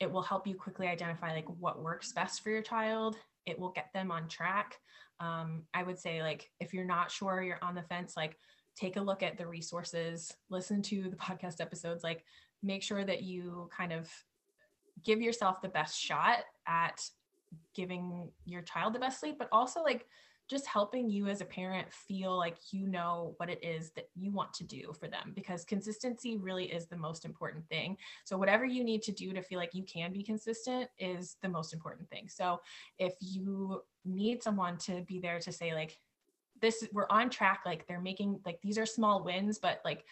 it 0.00 0.10
will 0.10 0.22
help 0.22 0.46
you 0.46 0.54
quickly 0.54 0.86
identify 0.86 1.32
like 1.32 1.48
what 1.60 1.82
works 1.82 2.12
best 2.12 2.42
for 2.42 2.50
your 2.50 2.62
child 2.62 3.16
it 3.46 3.58
will 3.58 3.70
get 3.70 3.90
them 3.94 4.10
on 4.10 4.28
track 4.28 4.78
um, 5.20 5.62
i 5.72 5.82
would 5.82 5.98
say 5.98 6.22
like 6.22 6.50
if 6.60 6.74
you're 6.74 6.84
not 6.84 7.10
sure 7.10 7.42
you're 7.42 7.62
on 7.62 7.74
the 7.74 7.82
fence 7.84 8.14
like 8.16 8.36
take 8.76 8.96
a 8.96 9.00
look 9.00 9.22
at 9.22 9.36
the 9.36 9.46
resources 9.46 10.34
listen 10.50 10.82
to 10.82 11.08
the 11.10 11.16
podcast 11.16 11.60
episodes 11.60 12.02
like 12.02 12.24
make 12.62 12.82
sure 12.82 13.04
that 13.04 13.22
you 13.22 13.68
kind 13.76 13.92
of 13.92 14.10
give 15.04 15.20
yourself 15.20 15.60
the 15.60 15.68
best 15.68 15.98
shot 16.00 16.38
at 16.66 17.00
giving 17.74 18.30
your 18.44 18.62
child 18.62 18.94
the 18.94 18.98
best 18.98 19.20
sleep 19.20 19.36
but 19.38 19.48
also 19.52 19.82
like 19.82 20.06
just 20.48 20.66
helping 20.66 21.08
you 21.08 21.28
as 21.28 21.40
a 21.40 21.44
parent 21.44 21.90
feel 21.90 22.36
like 22.36 22.56
you 22.70 22.86
know 22.86 23.34
what 23.38 23.48
it 23.48 23.62
is 23.64 23.90
that 23.92 24.08
you 24.14 24.30
want 24.30 24.52
to 24.52 24.64
do 24.64 24.92
for 24.98 25.08
them 25.08 25.32
because 25.34 25.64
consistency 25.64 26.36
really 26.36 26.66
is 26.66 26.86
the 26.86 26.96
most 26.96 27.24
important 27.24 27.66
thing. 27.68 27.96
So, 28.24 28.36
whatever 28.36 28.64
you 28.64 28.84
need 28.84 29.02
to 29.02 29.12
do 29.12 29.32
to 29.32 29.42
feel 29.42 29.58
like 29.58 29.74
you 29.74 29.84
can 29.84 30.12
be 30.12 30.22
consistent 30.22 30.90
is 30.98 31.36
the 31.40 31.48
most 31.48 31.72
important 31.72 32.10
thing. 32.10 32.28
So, 32.28 32.60
if 32.98 33.14
you 33.20 33.82
need 34.04 34.42
someone 34.42 34.76
to 34.78 35.02
be 35.02 35.18
there 35.18 35.40
to 35.40 35.50
say, 35.50 35.72
like, 35.72 35.98
this, 36.60 36.86
we're 36.92 37.06
on 37.10 37.30
track, 37.30 37.60
like, 37.66 37.86
they're 37.86 38.00
making, 38.00 38.40
like, 38.44 38.60
these 38.62 38.78
are 38.78 38.86
small 38.86 39.22
wins, 39.22 39.58
but 39.58 39.80
like, 39.84 40.04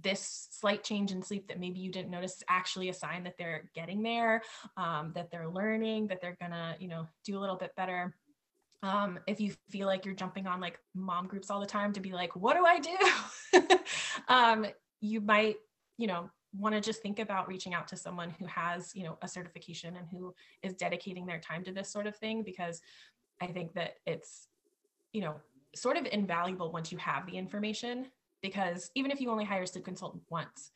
this 0.00 0.48
slight 0.52 0.84
change 0.84 1.10
in 1.10 1.20
sleep 1.20 1.48
that 1.48 1.58
maybe 1.58 1.80
you 1.80 1.90
didn't 1.90 2.10
notice 2.10 2.36
is 2.36 2.44
actually 2.48 2.88
a 2.88 2.94
sign 2.94 3.24
that 3.24 3.36
they're 3.36 3.68
getting 3.74 4.02
there, 4.02 4.40
um, 4.76 5.12
that 5.14 5.30
they're 5.30 5.48
learning, 5.48 6.06
that 6.06 6.20
they're 6.20 6.36
gonna, 6.40 6.76
you 6.78 6.86
know, 6.86 7.08
do 7.24 7.36
a 7.36 7.40
little 7.40 7.56
bit 7.56 7.74
better. 7.76 8.14
Um, 8.82 9.18
if 9.26 9.40
you 9.40 9.52
feel 9.68 9.86
like 9.86 10.04
you're 10.04 10.14
jumping 10.14 10.46
on 10.46 10.60
like 10.60 10.78
mom 10.94 11.26
groups 11.26 11.50
all 11.50 11.60
the 11.60 11.66
time 11.66 11.92
to 11.92 12.00
be 12.00 12.12
like 12.12 12.34
what 12.34 12.56
do 12.56 12.64
i 12.64 12.78
do? 12.78 13.68
Um, 14.28 14.66
you 15.00 15.20
might 15.20 15.56
you 15.98 16.06
know 16.06 16.30
want 16.56 16.74
to 16.74 16.80
just 16.80 17.02
think 17.02 17.18
about 17.18 17.46
reaching 17.46 17.74
out 17.74 17.86
to 17.88 17.96
someone 17.96 18.30
who 18.38 18.46
has 18.46 18.92
you 18.94 19.04
know 19.04 19.18
a 19.22 19.28
certification 19.28 19.96
and 19.96 20.06
who 20.10 20.34
is 20.62 20.74
dedicating 20.74 21.26
their 21.26 21.38
time 21.38 21.62
to 21.64 21.72
this 21.72 21.90
sort 21.90 22.06
of 22.06 22.16
thing 22.16 22.42
because 22.42 22.80
i 23.40 23.46
think 23.46 23.72
that 23.74 23.96
it's 24.06 24.48
you 25.12 25.20
know 25.20 25.34
sort 25.74 25.96
of 25.96 26.06
invaluable 26.12 26.72
once 26.72 26.90
you 26.90 26.98
have 26.98 27.26
the 27.26 27.36
information 27.36 28.06
because 28.42 28.90
even 28.94 29.10
if 29.10 29.20
you 29.20 29.30
only 29.30 29.44
hire 29.44 29.62
a 29.62 29.66
sleep 29.66 29.84
consultant 29.84 30.22
once 30.30 30.70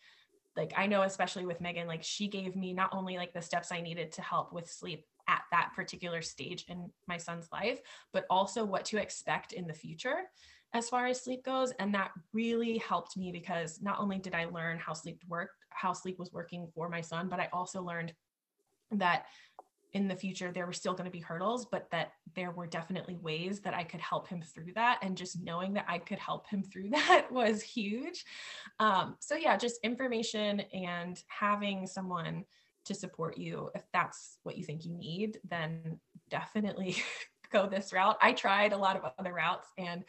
like 0.56 0.72
i 0.76 0.86
know 0.86 1.02
especially 1.02 1.46
with 1.46 1.60
megan 1.60 1.86
like 1.86 2.02
she 2.02 2.28
gave 2.28 2.54
me 2.54 2.72
not 2.72 2.90
only 2.92 3.16
like 3.16 3.32
the 3.32 3.42
steps 3.42 3.72
i 3.72 3.80
needed 3.80 4.12
to 4.12 4.22
help 4.22 4.52
with 4.52 4.70
sleep 4.70 5.04
at 5.28 5.42
that 5.50 5.72
particular 5.74 6.22
stage 6.22 6.64
in 6.68 6.90
my 7.06 7.16
son's 7.16 7.48
life, 7.52 7.80
but 8.12 8.26
also 8.30 8.64
what 8.64 8.84
to 8.86 8.98
expect 8.98 9.52
in 9.52 9.66
the 9.66 9.72
future 9.72 10.24
as 10.72 10.88
far 10.88 11.06
as 11.06 11.22
sleep 11.22 11.44
goes. 11.44 11.72
And 11.78 11.94
that 11.94 12.10
really 12.32 12.78
helped 12.78 13.16
me 13.16 13.32
because 13.32 13.80
not 13.80 13.98
only 14.00 14.18
did 14.18 14.34
I 14.34 14.46
learn 14.46 14.78
how 14.78 14.92
sleep 14.92 15.22
worked, 15.28 15.54
how 15.70 15.92
sleep 15.92 16.18
was 16.18 16.32
working 16.32 16.68
for 16.74 16.88
my 16.88 17.00
son, 17.00 17.28
but 17.28 17.40
I 17.40 17.48
also 17.52 17.82
learned 17.82 18.12
that 18.92 19.26
in 19.94 20.08
the 20.08 20.16
future 20.16 20.50
there 20.52 20.66
were 20.66 20.72
still 20.72 20.92
going 20.92 21.06
to 21.06 21.10
be 21.10 21.20
hurdles, 21.20 21.66
but 21.66 21.88
that 21.90 22.12
there 22.34 22.50
were 22.50 22.66
definitely 22.66 23.16
ways 23.16 23.60
that 23.60 23.74
I 23.74 23.84
could 23.84 24.00
help 24.00 24.28
him 24.28 24.42
through 24.42 24.72
that. 24.74 24.98
And 25.02 25.16
just 25.16 25.40
knowing 25.40 25.72
that 25.74 25.86
I 25.88 25.98
could 25.98 26.18
help 26.18 26.46
him 26.48 26.62
through 26.62 26.90
that 26.90 27.28
was 27.30 27.62
huge. 27.62 28.24
Um, 28.80 29.16
so, 29.20 29.36
yeah, 29.36 29.56
just 29.56 29.78
information 29.82 30.60
and 30.72 31.22
having 31.28 31.86
someone 31.86 32.44
to 32.84 32.94
support 32.94 33.38
you 33.38 33.70
if 33.74 33.82
that's 33.92 34.38
what 34.42 34.58
you 34.58 34.64
think 34.64 34.84
you 34.84 34.92
need 34.92 35.38
then 35.48 35.98
definitely 36.28 36.96
go 37.50 37.66
this 37.68 37.92
route. 37.92 38.18
I 38.20 38.32
tried 38.32 38.72
a 38.72 38.76
lot 38.76 38.96
of 38.96 39.12
other 39.18 39.32
routes 39.32 39.68
and 39.78 40.04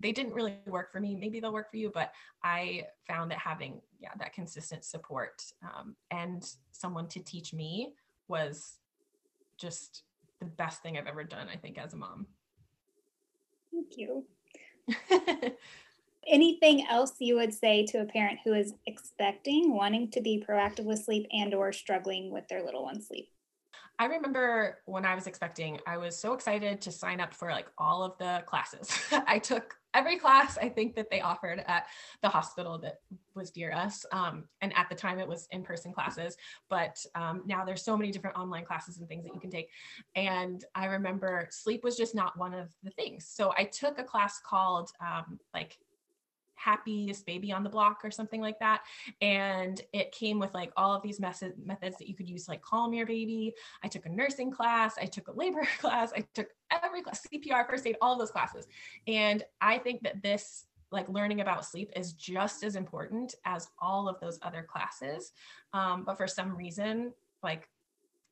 they 0.00 0.12
didn't 0.12 0.34
really 0.34 0.58
work 0.66 0.92
for 0.92 1.00
me. 1.00 1.16
Maybe 1.16 1.40
they'll 1.40 1.52
work 1.52 1.70
for 1.70 1.78
you, 1.78 1.90
but 1.92 2.12
I 2.44 2.84
found 3.08 3.30
that 3.30 3.38
having 3.38 3.80
yeah 3.98 4.10
that 4.18 4.32
consistent 4.32 4.84
support 4.84 5.42
um, 5.62 5.96
and 6.10 6.46
someone 6.72 7.08
to 7.08 7.20
teach 7.20 7.54
me 7.54 7.94
was 8.28 8.79
just 9.60 10.02
the 10.40 10.46
best 10.46 10.82
thing 10.82 10.96
I've 10.96 11.06
ever 11.06 11.24
done. 11.24 11.48
I 11.52 11.56
think 11.56 11.78
as 11.78 11.92
a 11.92 11.96
mom. 11.96 12.26
Thank 13.72 13.96
you. 13.96 14.24
Anything 16.26 16.86
else 16.88 17.14
you 17.18 17.36
would 17.36 17.52
say 17.52 17.86
to 17.86 18.00
a 18.00 18.04
parent 18.04 18.40
who 18.44 18.54
is 18.54 18.74
expecting, 18.86 19.74
wanting 19.74 20.10
to 20.10 20.20
be 20.20 20.44
proactive 20.46 20.84
with 20.84 21.02
sleep 21.02 21.26
and 21.32 21.54
or 21.54 21.72
struggling 21.72 22.30
with 22.30 22.46
their 22.48 22.62
little 22.62 22.84
one's 22.84 23.06
sleep? 23.06 23.28
I 23.98 24.06
remember 24.06 24.78
when 24.86 25.04
I 25.04 25.14
was 25.14 25.26
expecting, 25.26 25.78
I 25.86 25.98
was 25.98 26.16
so 26.16 26.32
excited 26.32 26.80
to 26.82 26.92
sign 26.92 27.20
up 27.20 27.34
for 27.34 27.50
like 27.50 27.66
all 27.76 28.02
of 28.02 28.16
the 28.18 28.42
classes. 28.46 28.90
I 29.26 29.38
took 29.38 29.76
every 29.94 30.18
class 30.18 30.58
I 30.58 30.68
think 30.68 30.94
that 30.96 31.10
they 31.10 31.20
offered 31.20 31.62
at 31.66 31.86
the 32.22 32.28
hospital 32.28 32.78
that 32.78 33.00
was 33.34 33.54
near 33.56 33.72
us. 33.72 34.04
Um, 34.12 34.44
and 34.60 34.72
at 34.76 34.88
the 34.88 34.94
time 34.94 35.18
it 35.18 35.28
was 35.28 35.48
in-person 35.50 35.92
classes, 35.92 36.36
but 36.68 37.04
um, 37.14 37.42
now 37.46 37.64
there's 37.64 37.82
so 37.82 37.96
many 37.96 38.10
different 38.10 38.36
online 38.36 38.64
classes 38.64 38.98
and 38.98 39.08
things 39.08 39.24
that 39.24 39.34
you 39.34 39.40
can 39.40 39.50
take. 39.50 39.68
And 40.14 40.64
I 40.74 40.86
remember 40.86 41.48
sleep 41.50 41.84
was 41.84 41.96
just 41.96 42.14
not 42.14 42.38
one 42.38 42.54
of 42.54 42.68
the 42.82 42.90
things. 42.90 43.26
So 43.26 43.52
I 43.56 43.64
took 43.64 43.98
a 43.98 44.04
class 44.04 44.40
called 44.44 44.90
um, 45.00 45.38
like 45.54 45.78
happiest 46.62 47.26
baby 47.26 47.52
on 47.52 47.62
the 47.64 47.70
block 47.70 48.00
or 48.04 48.10
something 48.10 48.40
like 48.40 48.58
that. 48.58 48.82
And 49.20 49.80
it 49.92 50.12
came 50.12 50.38
with 50.38 50.54
like 50.54 50.72
all 50.76 50.92
of 50.92 51.02
these 51.02 51.20
methods 51.20 51.54
methods 51.64 51.96
that 51.98 52.08
you 52.08 52.14
could 52.14 52.28
use 52.28 52.44
to 52.44 52.52
like 52.52 52.62
calm 52.62 52.92
your 52.92 53.06
baby. 53.06 53.54
I 53.82 53.88
took 53.88 54.06
a 54.06 54.10
nursing 54.10 54.50
class, 54.50 54.96
I 55.00 55.06
took 55.06 55.28
a 55.28 55.32
labor 55.32 55.66
class, 55.78 56.12
I 56.16 56.24
took 56.34 56.48
every 56.70 57.02
class, 57.02 57.26
CPR, 57.32 57.68
first 57.68 57.86
aid, 57.86 57.96
all 58.00 58.12
of 58.12 58.18
those 58.18 58.30
classes. 58.30 58.66
And 59.06 59.42
I 59.60 59.78
think 59.78 60.02
that 60.02 60.22
this 60.22 60.66
like 60.92 61.08
learning 61.08 61.40
about 61.40 61.64
sleep 61.64 61.90
is 61.94 62.12
just 62.14 62.64
as 62.64 62.74
important 62.74 63.34
as 63.44 63.68
all 63.80 64.08
of 64.08 64.18
those 64.20 64.38
other 64.42 64.62
classes. 64.62 65.32
Um, 65.72 66.04
but 66.04 66.16
for 66.16 66.26
some 66.26 66.56
reason, 66.56 67.12
like 67.42 67.68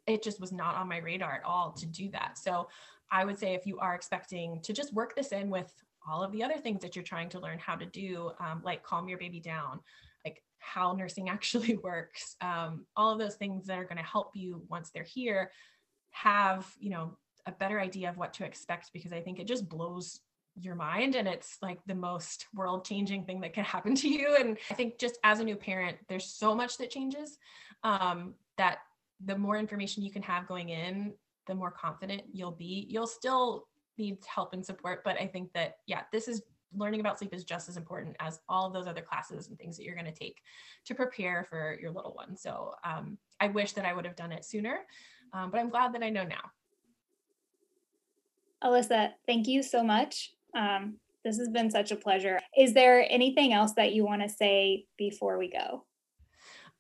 it 0.07 0.23
just 0.23 0.41
was 0.41 0.53
not 0.53 0.75
on 0.75 0.89
my 0.89 0.99
radar 0.99 1.35
at 1.35 1.45
all 1.45 1.73
to 1.73 1.87
do 1.87 2.11
that. 2.11 2.39
So 2.39 2.69
I 3.11 3.25
would 3.25 3.39
say 3.39 3.55
if 3.55 3.67
you 3.67 3.79
are 3.79 3.95
expecting 3.95 4.61
to 4.63 4.73
just 4.73 4.93
work 4.93 5.15
this 5.15 5.33
in 5.33 5.51
with 5.51 5.73
all 6.07 6.23
of 6.23 6.33
the 6.33 6.43
other 6.43 6.59
things 6.59 6.83
that 6.83 6.97
you're 6.97 7.05
trying 7.05 7.29
to 7.31 7.41
learn 7.41 7.59
how 7.59 7.77
to 7.77 7.87
do, 7.87 8.31
um, 8.41 8.61
like 8.65 8.83
calm 8.83 9.09
your 9.09 9.19
baby 9.19 9.41
down, 9.41 9.81
like 10.25 10.43
how 10.59 10.93
nursing 10.93 11.29
actually 11.31 11.77
works, 11.77 12.37
um, 12.41 12.87
all 12.97 13.13
of 13.13 13.19
those 13.19 13.37
things 13.37 13.67
that 13.67 13.79
are 13.79 13.85
going 13.85 13.99
to 13.99 14.03
help 14.03 14.31
you 14.35 14.63
once 14.69 14.91
they're 14.91 15.03
here 15.03 15.51
have, 16.11 16.67
you 16.79 16.91
know, 16.91 17.17
a 17.47 17.53
better 17.53 17.81
idea 17.81 18.09
of 18.09 18.17
what 18.17 18.35
to 18.35 18.45
expect 18.45 18.91
because 18.93 19.13
I 19.13 19.21
think 19.21 19.39
it 19.39 19.47
just 19.47 19.69
blows 19.69 20.21
your 20.61 20.75
mind 20.75 21.15
and 21.15 21.29
it's 21.29 21.57
like 21.63 21.79
the 21.87 21.95
most 21.95 22.47
world 22.53 22.85
changing 22.85 23.25
thing 23.25 23.41
that 23.41 23.55
can 23.55 23.65
happen 23.77 23.95
to 23.95 24.09
you. 24.09 24.37
And 24.39 24.59
i 24.71 24.75
think 24.75 24.99
just 24.99 25.19
as 25.25 25.41
a 25.41 25.45
new 25.45 25.57
parent 25.57 25.99
there's 26.09 26.27
so 26.27 26.55
much 26.55 26.77
that 26.79 26.91
changes 26.91 27.39
um, 27.85 28.35
that 28.57 28.79
the 29.25 29.37
more 29.37 29.57
information 29.57 30.03
you 30.03 30.11
can 30.11 30.23
have 30.23 30.47
going 30.47 30.69
in 30.69 31.15
the 31.49 31.55
more 31.55 31.71
confident 31.73 32.23
you'll 32.33 32.53
be. 32.53 32.87
You'll 32.89 33.09
still 33.09 33.67
needs 33.99 34.27
help 34.27 34.53
and 34.53 34.65
support. 34.65 35.03
But 35.05 35.21
I 35.21 35.27
think 35.27 35.53
that, 35.55 35.79
yeah, 35.87 36.03
this 36.13 36.29
is 36.29 36.43
learning 36.77 37.01
about 37.01 37.19
sleep 37.19 37.33
is 37.33 37.45
just 37.45 37.69
as 37.69 37.77
important 37.77 38.17
as 38.21 38.41
all 38.49 38.67
of 38.67 38.73
those 38.73 38.87
other 38.87 39.01
classes 39.01 39.49
and 39.49 39.59
things 39.59 39.77
that 39.77 39.85
you're 39.85 39.95
going 39.95 40.05
to 40.07 40.13
take 40.13 40.43
to 40.85 40.95
prepare 40.95 41.45
for 41.49 41.79
your 41.81 41.91
little 41.91 42.13
one. 42.13 42.37
So 42.37 42.75
um, 42.85 43.19
I 43.41 43.49
wish 43.49 43.73
that 43.73 43.85
I 43.85 43.95
would 43.95 44.05
have 44.05 44.17
done 44.17 44.33
it 44.33 44.45
sooner, 44.45 44.81
um, 45.33 45.51
but 45.51 45.61
I'm 45.61 45.71
glad 45.71 45.95
that 45.95 46.03
I 46.03 46.11
know 46.11 46.25
now. 46.25 46.51
Alyssa, 48.63 49.11
thank 49.27 49.47
you 49.47 49.63
so 49.63 49.83
much. 49.83 50.35
Um, 50.55 50.97
this 51.25 51.39
has 51.39 51.49
been 51.49 51.71
such 51.71 51.91
a 51.91 51.97
pleasure. 51.97 52.41
Is 52.57 52.75
there 52.75 53.07
anything 53.09 53.53
else 53.53 53.73
that 53.73 53.93
you 53.93 54.05
want 54.05 54.23
to 54.23 54.29
say 54.29 54.87
before 54.97 55.39
we 55.39 55.51
go? 55.51 55.85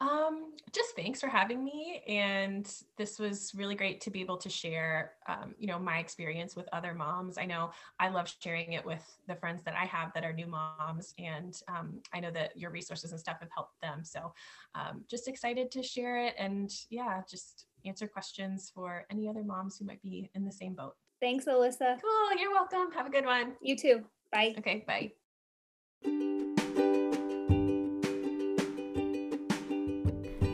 Um, 0.01 0.53
just 0.73 0.95
thanks 0.95 1.21
for 1.21 1.27
having 1.27 1.65
me. 1.65 2.03
And 2.07 2.71
this 2.97 3.19
was 3.19 3.53
really 3.55 3.75
great 3.75 4.01
to 4.03 4.11
be 4.11 4.21
able 4.21 4.37
to 4.37 4.49
share, 4.49 5.13
um, 5.27 5.55
you 5.59 5.67
know, 5.67 5.79
my 5.79 5.99
experience 5.99 6.55
with 6.55 6.69
other 6.73 6.95
moms. 6.95 7.37
I 7.37 7.47
know 7.47 7.71
I 7.99 8.09
love 8.09 8.33
sharing 8.41 8.75
it 8.75 8.85
with 8.85 9.03
the 9.27 9.35
friends 9.35 9.63
that 9.65 9.75
I 9.75 9.87
have 9.87 10.13
that 10.15 10.25
are 10.25 10.33
new 10.33 10.47
moms. 10.47 11.15
And 11.19 11.61
um, 11.69 12.01
I 12.13 12.21
know 12.21 12.31
that 12.31 12.57
your 12.57 12.71
resources 12.71 13.11
and 13.11 13.21
stuff 13.21 13.39
have 13.41 13.51
helped 13.53 13.81
them. 13.81 14.05
So 14.05 14.33
um, 14.75 15.05
just 15.09 15.27
excited 15.27 15.71
to 15.73 15.83
share 15.83 16.25
it. 16.25 16.35
And 16.39 16.73
yeah, 16.91 17.23
just 17.29 17.67
answer 17.85 18.07
questions 18.07 18.71
for 18.73 19.05
any 19.11 19.29
other 19.29 19.43
moms 19.43 19.79
who 19.79 19.85
might 19.85 20.03
be 20.03 20.31
in 20.35 20.45
the 20.45 20.53
same 20.53 20.75
boat. 20.75 20.95
Thanks, 21.21 21.47
Alyssa. 21.47 21.99
Cool. 22.01 22.41
You're 22.41 22.53
welcome. 22.53 22.93
Have 22.93 23.07
a 23.07 23.11
good 23.11 23.25
one. 23.25 23.55
You 23.61 23.77
too. 23.77 24.05
Bye. 24.31 24.55
Okay. 24.59 24.85
Bye. 24.87 25.13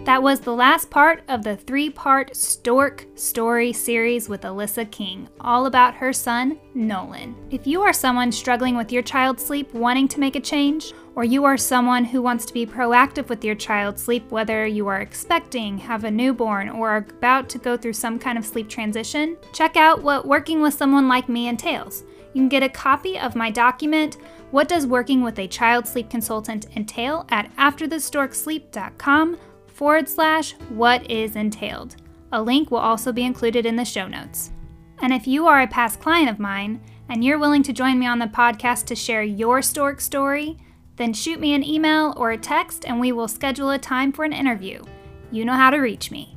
That 0.05 0.23
was 0.23 0.41
the 0.41 0.55
last 0.55 0.91
part 0.91 1.23
of 1.29 1.43
the 1.43 1.57
three 1.57 1.89
part 1.89 2.37
Stork 2.37 3.07
story 3.15 3.73
series 3.73 4.29
with 4.29 4.43
Alyssa 4.43 4.91
King, 4.91 5.31
all 5.41 5.65
about 5.65 5.95
her 5.95 6.13
son, 6.13 6.61
Nolan. 6.75 7.35
If 7.51 7.67
you 7.67 7.81
are 7.81 7.95
someone 7.95 8.31
struggling 8.31 8.77
with 8.77 8.93
your 8.93 9.01
child's 9.01 9.47
sleep, 9.47 9.73
wanting 9.73 10.09
to 10.09 10.21
make 10.21 10.37
a 10.37 10.41
change, 10.41 10.93
or 11.15 11.25
you 11.25 11.47
are 11.47 11.57
someone 11.57 12.05
who 12.05 12.21
wants 12.21 12.45
to 12.45 12.53
be 12.53 12.67
proactive 12.67 13.31
with 13.31 13.43
your 13.43 13.55
child's 13.55 14.03
sleep, 14.03 14.31
whether 14.31 14.67
you 14.67 14.87
are 14.89 15.01
expecting, 15.01 15.79
have 15.79 16.05
a 16.05 16.11
newborn, 16.11 16.69
or 16.69 16.91
are 16.91 17.07
about 17.09 17.49
to 17.49 17.59
go 17.59 17.75
through 17.75 17.95
some 17.95 18.19
kind 18.19 18.37
of 18.37 18.45
sleep 18.45 18.69
transition, 18.69 19.39
check 19.55 19.79
out 19.79 20.03
what 20.03 20.29
working 20.29 20.61
with 20.61 20.75
someone 20.75 21.09
like 21.09 21.31
me 21.31 21.49
entails. 21.49 22.05
You 22.35 22.43
can 22.43 22.51
get 22.51 22.63
a 22.63 22.69
copy 22.69 23.19
of 23.19 23.37
my 23.37 23.51
document, 23.51 24.19
What 24.51 24.69
Does 24.69 24.87
Working 24.87 25.23
with 25.23 25.39
a 25.39 25.49
Child 25.49 25.87
Sleep 25.87 26.11
Consultant 26.11 26.67
Entail, 26.77 27.25
at 27.31 27.57
afterthestorksleep.com 27.57 29.39
forward 29.75 30.09
slash 30.09 30.53
what 30.71 31.11
is 31.11 31.37
entailed. 31.37 31.97
A 32.33 32.41
link 32.41 32.71
will 32.71 32.79
also 32.79 33.13
be 33.13 33.25
included 33.25 33.67
in 33.67 33.77
the 33.77 33.85
show 33.85 34.09
notes. 34.09 34.53
And 35.03 35.13
if 35.13 35.27
you 35.27 35.47
are 35.47 35.61
a 35.61 35.69
past 35.69 36.01
client 36.01 36.31
of 36.31 36.39
mine 36.39 36.81
and 37.09 37.23
you're 37.23 37.39
willing 37.39 37.63
to 37.65 37.73
join 37.73 37.99
me 37.99 38.07
on 38.07 38.21
the 38.21 38.27
podcast 38.27 38.87
to 38.87 38.95
share 38.95 39.23
your 39.23 39.61
stork 39.61 40.01
story, 40.01 40.57
then 40.97 41.13
shoot 41.13 41.41
me 41.41 41.55
an 41.55 41.65
email 41.65 42.15
or 42.17 42.31
a 42.31 42.39
text 42.39 42.85
and 42.87 43.01
we 43.01 43.13
will 43.13 43.29
schedule 43.29 43.71
a 43.71 43.79
time 43.79 44.13
for 44.13 44.25
an 44.25 44.33
interview. 44.33 44.83
You 45.31 45.45
know 45.45 45.55
how 45.55 45.71
to 45.71 45.79
reach 45.79 46.11
me. 46.11 46.34